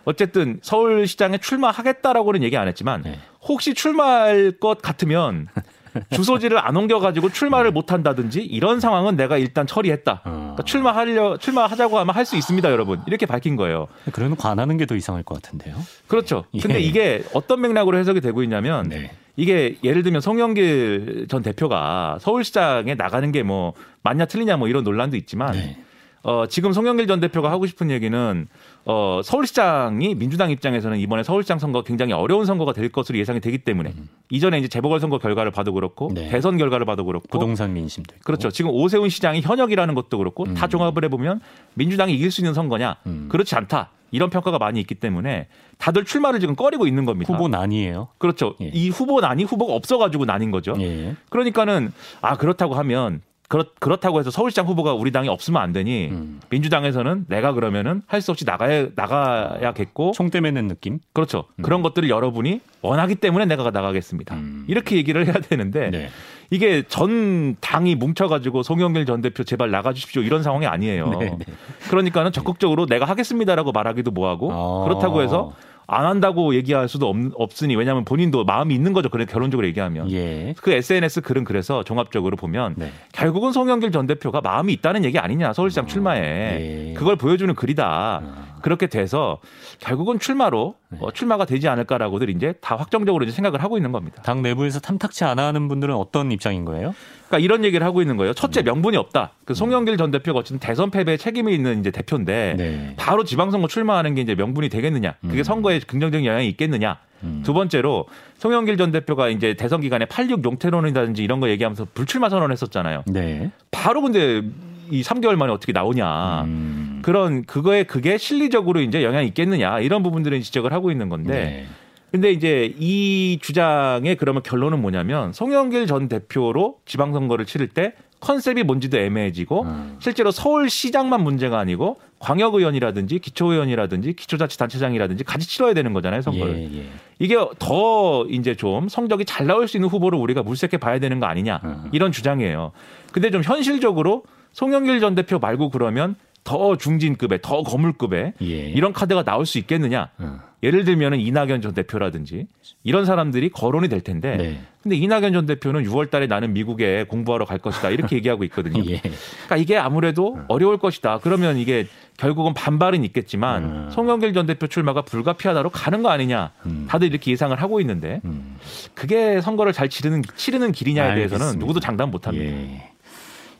어쨌든 0.04 0.60
서울시장에 0.62 1.38
출마하겠다라고는 1.38 2.44
얘기 2.44 2.58
안 2.58 2.68
했지만 2.68 3.02
네. 3.04 3.18
혹시 3.42 3.74
출마할 3.74 4.52
것 4.60 4.82
같으면 4.82 5.48
주소지를 6.12 6.60
안 6.60 6.76
옮겨가지고 6.76 7.30
출마를 7.30 7.72
못 7.72 7.94
한다든지 7.94 8.42
이런 8.42 8.82
상황은 8.82 9.16
내가 9.16 9.38
일단 9.38 9.66
처리했다. 9.66 10.24
어. 10.26 10.30
그러니까 10.30 10.64
출마하려 10.64 11.38
출마하자고 11.38 11.98
하면 11.98 12.14
할 12.14 12.26
수 12.26 12.36
있습니다, 12.36 12.70
여러분. 12.70 13.00
이렇게 13.08 13.26
밝힌 13.26 13.56
거예요. 13.56 13.88
그러면 14.12 14.36
관하는 14.36 14.76
게 14.76 14.86
더 14.86 14.98
이상할 14.98 15.24
것 15.24 15.42
같은데요. 15.42 15.74
그렇죠. 16.10 16.44
근데 16.52 16.76
예. 16.76 16.80
이게 16.82 17.24
어떤 17.34 17.62
맥락으로 17.62 17.98
해석이 17.98 18.20
되고 18.20 18.44
있냐면 18.44 18.90
네. 18.90 19.12
이게 19.36 19.78
예를 19.84 20.04
들면 20.04 20.22
송영길 20.22 21.28
전 21.30 21.42
대표가 21.44 22.18
서울시장에 22.22 22.96
나가는 22.96 23.32
게 23.32 23.44
뭐 23.44 23.74
맞냐 24.02 24.26
틀리냐 24.26 24.58
뭐 24.58 24.68
이런 24.68 24.84
논란도 24.84 25.18
있지만 25.18 25.52
네. 25.54 25.78
어, 26.24 26.48
지금 26.48 26.74
송영길 26.74 27.06
전 27.08 27.20
대표가 27.20 27.52
하고 27.52 27.66
싶은 27.68 27.92
얘기는 27.92 28.48
어, 28.88 29.22
서울시장이 29.24 30.14
민주당 30.16 30.52
입장에서는 30.52 31.00
이번에 31.00 31.24
서울시장 31.24 31.58
선거 31.58 31.82
굉장히 31.82 32.14
어려운 32.14 32.46
선거가 32.46 32.72
될 32.72 32.90
것으로 32.90 33.18
예상이 33.18 33.40
되기 33.40 33.58
때문에 33.58 33.94
이전에 34.30 34.60
이제 34.60 34.68
재보궐선거 34.68 35.18
결과를 35.18 35.52
봐도 35.52 35.74
그렇고 35.74 36.12
네. 36.14 36.30
대선 36.30 36.58
결과를 36.58 36.86
봐도 36.86 37.04
그렇고 37.04 37.28
부동산 37.30 37.74
민심도 37.74 38.16
있고. 38.16 38.24
그렇죠. 38.24 38.52
지금 38.52 38.72
오세훈 38.72 39.10
시장이 39.10 39.42
현역이라는 39.42 39.96
것도 39.96 40.18
그렇고 40.20 40.54
다 40.54 40.68
종합을 40.68 41.04
해보면 41.06 41.42
민주당이 41.74 42.14
이길 42.14 42.30
수 42.30 42.42
있는 42.42 42.54
선거냐 42.54 42.98
음. 43.08 43.28
그렇지 43.30 43.56
않다 43.56 43.90
이런 44.12 44.30
평가가 44.30 44.60
많이 44.60 44.80
있기 44.80 44.96
때문에 44.96 45.48
다들 45.80 46.06
출마를 46.06 46.40
지금 46.40 46.56
꺼리고 46.56 46.86
있는 46.86 47.06
겁니다. 47.06 47.34
후보 47.34 47.48
난이에요. 47.48 48.10
그렇죠. 48.20 48.56
예. 48.62 48.70
이 48.72 48.90
후보는 48.90 49.28
아니 49.28 49.44
후보가 49.44 49.74
없어가지고 49.74 50.26
나뉜 50.26 50.52
거죠. 50.52 50.76
예. 50.80 51.16
그러니까는 51.30 51.92
아 52.22 52.38
그렇다고 52.38 52.76
하면 52.76 53.22
그렇, 53.56 53.66
그렇다고 53.80 54.20
해서 54.20 54.32
서울시장 54.32 54.66
후보가 54.68 54.94
우리 54.94 55.12
당에 55.12 55.30
없으면 55.30 55.62
안 55.62 55.72
되니 55.72 56.10
음. 56.10 56.42
민주당에서는 56.50 57.26
내가 57.30 57.54
그러면은 57.54 58.02
할 58.08 58.26
수 58.26 58.32
없이 58.32 58.44
나가야 58.44 58.88
나가야겠고 58.96 60.14
총대 60.14 60.42
매는 60.42 60.68
느낌? 60.68 61.00
그렇죠. 61.14 61.46
그런 61.62 61.84
것들을 61.84 62.10
여러분이 62.10 62.60
원하기 62.82 63.16
때문에 63.16 63.46
내가 63.46 63.70
나가겠습니다. 63.70 64.36
음. 64.36 64.66
이렇게 64.68 64.96
얘기를 64.98 65.26
해야 65.26 65.34
되는데 65.34 65.92
네. 65.92 66.10
이게 66.50 66.84
전 66.88 67.56
당이 67.62 67.96
뭉쳐가지고 67.96 68.64
송영길 68.64 69.06
전 69.06 69.22
대표 69.22 69.44
제발 69.44 69.70
나가주십시오 69.72 70.22
이런 70.24 70.42
상황이 70.44 70.66
아니에요. 70.66 71.10
네, 71.20 71.36
네. 71.38 71.46
그러니까는 71.90 72.32
적극적으로 72.32 72.88
내가 72.88 73.06
하겠습니다라고 73.06 73.72
말하기도 73.72 74.12
뭐하고 74.12 74.52
아. 74.52 74.84
그렇다고 74.88 75.22
해서 75.22 75.54
안 75.88 76.06
한다고 76.06 76.56
얘기할 76.56 76.88
수도 76.88 77.14
없, 77.36 77.64
으니 77.64 77.76
왜냐하면 77.76 78.06
본인도 78.06 78.44
마음이 78.44 78.74
있는 78.74 78.94
거죠. 78.94 79.10
그래 79.10 79.26
결론적으로 79.26 79.68
얘기하면 79.68 80.12
예. 80.12 80.54
그 80.58 80.72
SNS 80.72 81.22
글은 81.22 81.44
그래서 81.44 81.84
종합적으로 81.84 82.36
보면 82.38 82.76
네. 82.78 82.92
결국은 83.12 83.52
송영길 83.52 83.92
전 83.92 84.08
대표가 84.08 84.42
마음이 84.42 84.74
있다는 84.74 85.06
얘기 85.06 85.20
아니냐 85.20 85.54
서울시장 85.54 85.88
출마에 85.88 86.22
예. 86.22 86.94
그걸 86.96 87.16
보여주는 87.16 87.54
글이다. 87.54 87.86
아. 87.86 88.46
그렇게 88.62 88.88
돼서 88.88 89.40
결국은 89.80 90.18
출마로 90.18 90.76
네. 90.85 90.85
어, 91.00 91.12
출마가 91.12 91.46
되지 91.46 91.68
않을까라고들 91.68 92.30
이제 92.30 92.54
다 92.62 92.76
확정적으로 92.76 93.24
이제 93.24 93.32
생각을 93.34 93.64
하고 93.64 93.78
있는 93.78 93.92
겁니다. 93.92 94.22
당 94.24 94.42
내부에서 94.42 94.80
탐탁치 94.80 95.24
않아 95.24 95.48
하는 95.48 95.68
분들은 95.68 95.94
어떤 95.96 96.32
입장인 96.32 96.66
거예요? 96.66 96.94
그러니까 97.28 97.40
이런 97.40 97.64
얘기를 97.66 97.86
하고 97.86 98.02
있는 98.02 98.18
거예요. 98.18 98.34
첫째 98.34 98.62
네. 98.62 98.72
명분이 98.72 98.98
없다. 98.98 99.32
그 99.46 99.54
송영길 99.54 99.98
전 99.98 100.12
대표가 100.12 100.40
어쨌든 100.40 100.60
대선 100.60 100.92
패배에 100.92 101.18
책임이 101.18 101.54
있는 101.54 101.80
이제 101.80 101.92
대표인데 101.92 102.56
네. 102.58 102.94
바로 102.98 103.24
지방선거 103.24 103.68
출마하는 103.68 104.16
게 104.16 104.22
이제 104.22 104.36
명분이 104.36 104.70
되겠느냐? 104.70 105.16
그게 105.22 105.40
음. 105.40 105.44
선거에 105.44 105.80
긍정적인 105.80 106.26
영향이 106.26 106.48
있겠느냐? 106.50 106.98
음. 107.24 107.42
두 107.44 107.54
번째로 107.54 108.06
송영길 108.38 108.78
전 108.78 108.92
대표가 108.92 109.30
이제 109.30 109.56
대선 109.56 109.82
기간에 109.82 110.06
86 110.06 110.44
용태론이라든지 110.44 111.24
이런 111.24 111.40
거 111.40 111.50
얘기하면서 111.50 111.88
불출마 111.94 112.30
선언했었잖아요. 112.30 113.04
네. 113.08 113.52
바로 113.72 114.02
근데 114.02 114.44
이 114.90 115.02
3개월 115.02 115.36
만에 115.36 115.52
어떻게 115.52 115.72
나오냐? 115.72 116.44
음. 116.44 116.85
그런 117.06 117.44
그거에 117.44 117.84
그게 117.84 118.18
실리적으로 118.18 118.82
이제 118.82 119.04
영향이 119.04 119.28
있겠느냐 119.28 119.80
이런 119.80 120.02
부분들은 120.02 120.42
지적을 120.42 120.74
하고 120.74 120.90
있는 120.90 121.08
건데 121.08 121.34
네. 121.34 121.66
근데 122.10 122.32
이제 122.32 122.74
이 122.80 123.38
주장의 123.44 124.16
그러면 124.16 124.42
결론은 124.42 124.82
뭐냐면 124.82 125.32
송영길 125.32 125.86
전 125.86 126.10
대표로 126.10 126.80
지방선거를 126.86 127.46
치를 127.46 127.68
때 127.68 127.94
컨셉이 128.22 128.64
뭔지도 128.64 128.98
애매해지고 128.98 129.62
음. 129.66 129.98
실제로 130.00 130.32
서울시장만 130.32 131.22
문제가 131.22 131.60
아니고 131.60 132.00
광역의원이라든지 132.18 133.20
기초의원이라든지 133.20 134.14
기초자치단체장이라든지 134.14 135.26
같이 135.26 135.48
치러야 135.48 135.76
되는 135.76 135.94
거잖아요 135.94 136.24
선거를 136.24 136.58
예, 136.58 136.80
예. 136.80 136.86
이게 137.20 137.36
더 137.60 138.26
이제 138.32 138.56
좀 138.56 138.90
성적이 138.90 139.26
잘 139.26 139.46
나올 139.46 139.68
수 139.68 139.78
있는 139.78 139.90
후보를 139.90 140.18
우리가 140.18 140.42
물색해 140.42 140.78
봐야 140.78 140.98
되는 140.98 141.20
거 141.20 141.28
아니냐 141.28 141.62
음. 141.66 141.90
이런 141.92 142.12
주장이에요. 142.12 142.72
근데 143.12 143.30
좀 143.30 143.44
현실적으로 143.44 144.24
송영길 144.54 145.02
전 145.02 145.14
대표 145.14 145.38
말고 145.38 145.70
그러면 145.70 146.16
더 146.46 146.78
중진급에 146.78 147.40
더 147.42 147.64
거물급에 147.64 148.34
예. 148.42 148.46
이런 148.46 148.94
카드가 148.94 149.24
나올 149.24 149.46
수 149.46 149.58
있겠느냐? 149.58 150.10
음. 150.22 150.40
예를 150.64 150.86
들면은 150.86 151.20
이낙연 151.20 151.62
전 151.62 151.74
대표라든지 151.74 152.48
이런 152.84 153.06
사람들이 153.06 153.50
거론이 153.50 153.90
될 153.90 154.02
텐데 154.02 154.38
네. 154.38 154.60
근데 154.82 154.96
이낙연 154.96 155.34
전 155.34 155.46
대표는 155.48 155.84
6월 155.84 156.10
달에 156.12 156.28
나는 156.28 156.54
미국에 156.54 157.06
공부하러 157.06 157.46
갈 157.46 157.58
것이다 157.58 157.90
이렇게 157.90 158.16
얘기하고 158.18 158.44
있거든요. 158.46 158.80
예. 158.86 159.00
그러니까 159.00 159.58
이게 159.58 159.76
아무래도 159.78 160.38
어려울 160.48 160.78
것이다. 160.78 161.20
그러면 161.24 161.58
이게 161.58 161.88
결국은 162.18 162.54
반발은 162.54 163.04
있겠지만 163.06 163.64
음. 163.64 163.90
송영길 163.92 164.34
전 164.34 164.46
대표 164.46 164.68
출마가 164.68 165.02
불가피하다로 165.02 165.72
가는 165.72 166.04
거 166.04 166.10
아니냐. 166.10 166.52
음. 166.68 166.86
다들 166.88 167.08
이렇게 167.08 167.32
예상을 167.32 167.60
하고 167.60 167.82
있는데 167.82 168.22
음. 168.26 168.58
그게 168.94 169.42
선거를 169.42 169.74
잘 169.74 169.90
치르는 169.90 170.22
치르는 170.36 170.72
길이냐에 170.72 171.16
대해서는 171.16 171.42
알겠습니다. 171.42 171.60
누구도 171.60 171.80
장담 171.80 172.12
못 172.12 172.28
합니다. 172.28 172.46
예. 172.46 172.95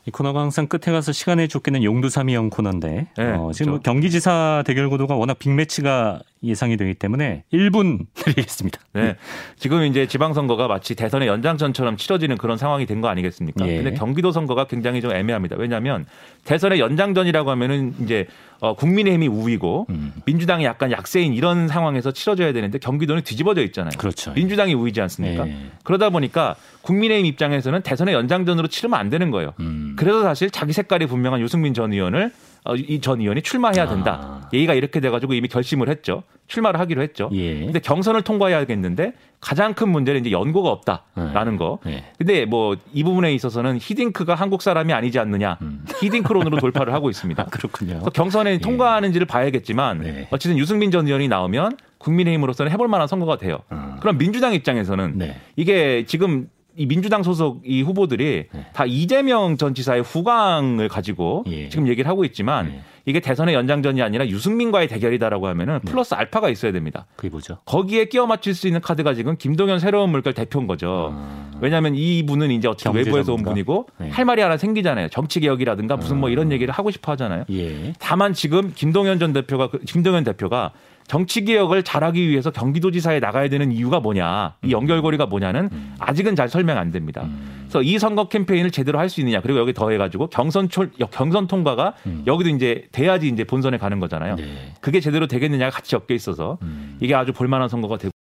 이 0.06 0.10
코너가 0.12 0.40
항상 0.40 0.68
끝에 0.68 0.92
가서 0.92 1.10
시간에 1.10 1.48
쫓기는 1.48 1.82
용두삼이형 1.82 2.50
코너인데 2.50 3.06
네, 3.16 3.24
어, 3.32 3.50
지금 3.52 3.70
뭐 3.72 3.78
그렇죠. 3.80 3.82
경기지사 3.82 4.62
대결 4.64 4.88
구도가 4.88 5.16
워낙 5.16 5.38
빅매치가 5.40 6.20
예상이 6.44 6.76
되기 6.76 6.94
때문에 6.94 7.42
1분 7.52 8.06
드리겠습니다. 8.14 8.80
네. 8.94 9.16
지금 9.58 9.82
이제 9.82 10.06
지방선거가 10.06 10.68
마치 10.68 10.94
대선의 10.94 11.26
연장전처럼 11.26 11.96
치러지는 11.96 12.38
그런 12.38 12.56
상황이 12.56 12.86
된 12.86 12.96
거 13.00 13.08
아니겠습니까? 13.08 13.66
예. 13.68 13.82
근데 13.82 13.94
경기도 13.94 14.30
선거가 14.32 14.66
굉장히 14.68 15.00
좀 15.02 15.10
애매합니다. 15.12 15.56
왜냐하면 15.58 16.06
대선의 16.44 16.78
연장전이라고 16.80 17.50
하면은 17.50 17.94
이제 18.00 18.26
어, 18.60 18.74
국민의힘이 18.74 19.28
우위고 19.28 19.86
음. 19.90 20.12
민주당이 20.24 20.64
약간 20.64 20.90
약세인 20.90 21.34
이런 21.34 21.68
상황에서 21.68 22.10
치러져야 22.10 22.52
되는데 22.52 22.78
경기도는 22.78 23.22
뒤집어져 23.22 23.62
있잖아요. 23.64 23.92
그렇죠. 23.98 24.32
민주당이 24.32 24.74
우위지 24.74 25.00
않습니까? 25.02 25.46
예. 25.46 25.56
그러다 25.84 26.10
보니까 26.10 26.56
국민의힘 26.82 27.26
입장에서는 27.26 27.82
대선의 27.82 28.14
연장전으로 28.14 28.68
치르면 28.68 28.98
안 28.98 29.10
되는 29.10 29.30
거예요. 29.30 29.52
음. 29.60 29.94
그래서 29.98 30.22
사실 30.22 30.50
자기 30.50 30.72
색깔이 30.72 31.06
분명한 31.06 31.40
유승민 31.40 31.74
전 31.74 31.92
의원을 31.92 32.32
어, 32.64 32.74
이전 32.74 33.20
의원이 33.20 33.42
출마해야 33.42 33.88
된다. 33.88 34.40
아. 34.42 34.48
얘기가 34.52 34.74
이렇게 34.74 34.98
돼가지고 34.98 35.34
이미 35.34 35.46
결심을 35.46 35.88
했죠. 35.88 36.24
출마를 36.48 36.80
하기로 36.80 37.00
했죠. 37.02 37.30
예. 37.32 37.60
근데 37.60 37.78
경선을 37.78 38.22
통과해야겠는데 38.22 39.12
가장 39.40 39.74
큰 39.74 39.88
문제는 39.90 40.22
이제 40.22 40.32
연고가 40.32 40.70
없다라는 40.70 41.58
거. 41.58 41.78
예. 41.86 42.04
근데 42.18 42.44
뭐 42.44 42.74
이 42.92 43.04
부분에 43.04 43.32
있어서는 43.34 43.78
히딩크가 43.80 44.34
한국 44.34 44.62
사람이 44.62 44.92
아니지 44.92 45.18
않느냐. 45.18 45.58
음. 45.62 45.75
히딩크론으로 46.00 46.58
돌파를 46.58 46.92
하고 46.92 47.10
있습니다. 47.10 47.44
그렇군요. 47.46 47.94
그래서 47.94 48.10
경선에 48.10 48.58
통과하는지를 48.58 49.26
봐야겠지만 49.26 49.98
네. 50.00 50.28
어쨌든 50.30 50.58
유승민 50.58 50.90
전 50.90 51.06
의원이 51.06 51.28
나오면 51.28 51.76
국민의힘으로서는 51.98 52.70
해볼 52.72 52.88
만한 52.88 53.06
선거가 53.06 53.38
돼요. 53.38 53.58
음. 53.72 53.96
그럼 54.00 54.18
민주당 54.18 54.54
입장에서는 54.54 55.12
네. 55.16 55.36
이게 55.56 56.04
지금 56.06 56.48
이 56.76 56.86
민주당 56.86 57.22
소속 57.22 57.62
이 57.64 57.82
후보들이 57.82 58.44
네. 58.52 58.66
다 58.74 58.84
이재명 58.84 59.56
전 59.56 59.74
지사의 59.74 60.02
후광을 60.02 60.88
가지고 60.88 61.44
예. 61.46 61.70
지금 61.70 61.88
얘기를 61.88 62.08
하고 62.08 62.24
있지만 62.24 62.66
네. 62.66 62.82
이게 63.08 63.20
대선의 63.20 63.54
연장전이 63.54 64.02
아니라 64.02 64.26
유승민과의 64.26 64.88
대결이다라고 64.88 65.46
하면은 65.46 65.78
플러스 65.86 66.14
알파가 66.14 66.50
있어야 66.50 66.72
됩니다. 66.72 67.06
그게 67.14 67.28
뭐죠? 67.28 67.58
거기에 67.64 68.06
끼워 68.06 68.26
맞출 68.26 68.52
수 68.52 68.66
있는 68.66 68.80
카드가 68.80 69.14
지금 69.14 69.36
김동연 69.36 69.78
새로운 69.78 70.10
물결 70.10 70.34
대표인 70.34 70.66
거죠. 70.66 71.12
아. 71.16 71.56
왜냐하면 71.60 71.94
이 71.94 72.26
분은 72.26 72.50
이제 72.50 72.66
어쨌든 72.66 72.92
경제 72.92 73.08
외부에서 73.08 73.32
온 73.32 73.38
전문가? 73.38 73.50
분이고 73.52 73.86
네. 73.98 74.10
할 74.10 74.24
말이 74.24 74.42
하나 74.42 74.56
생기잖아요. 74.56 75.08
정치 75.10 75.38
개혁이라든가 75.38 75.96
무슨 75.96 76.18
뭐 76.18 76.28
이런 76.30 76.50
얘기를 76.50 76.74
하고 76.74 76.90
싶어 76.90 77.12
하잖아요. 77.12 77.44
예. 77.50 77.92
다만 78.00 78.32
지금 78.34 78.72
김동연 78.74 79.20
전 79.20 79.32
대표가 79.32 79.68
그- 79.70 79.78
김동연 79.78 80.24
대표가 80.24 80.72
정치 81.06 81.44
개혁을 81.44 81.82
잘하기 81.82 82.28
위해서 82.28 82.50
경기도지사에 82.50 83.20
나가야 83.20 83.48
되는 83.48 83.72
이유가 83.72 84.00
뭐냐, 84.00 84.54
이 84.64 84.72
연결고리가 84.72 85.26
뭐냐는 85.26 85.70
아직은 85.98 86.36
잘 86.36 86.48
설명 86.48 86.78
안 86.78 86.90
됩니다. 86.90 87.26
그래서 87.62 87.82
이 87.82 87.98
선거 87.98 88.28
캠페인을 88.28 88.70
제대로 88.70 88.98
할 88.98 89.08
수 89.08 89.20
있느냐, 89.20 89.40
그리고 89.40 89.58
여기 89.60 89.72
더해가지고 89.72 90.28
경선 90.28 90.68
출 90.68 90.90
경선 91.10 91.46
통과가 91.46 91.94
여기도 92.26 92.50
이제 92.50 92.88
돼야지 92.92 93.28
이제 93.28 93.44
본선에 93.44 93.78
가는 93.78 94.00
거잖아요. 94.00 94.36
네. 94.36 94.72
그게 94.80 95.00
제대로 95.00 95.26
되겠느냐가 95.26 95.70
같이 95.70 95.94
엮여 95.94 96.14
있어서 96.14 96.58
이게 97.00 97.14
아주 97.14 97.32
볼만한 97.32 97.68
선거가 97.68 97.98
되고. 97.98 98.10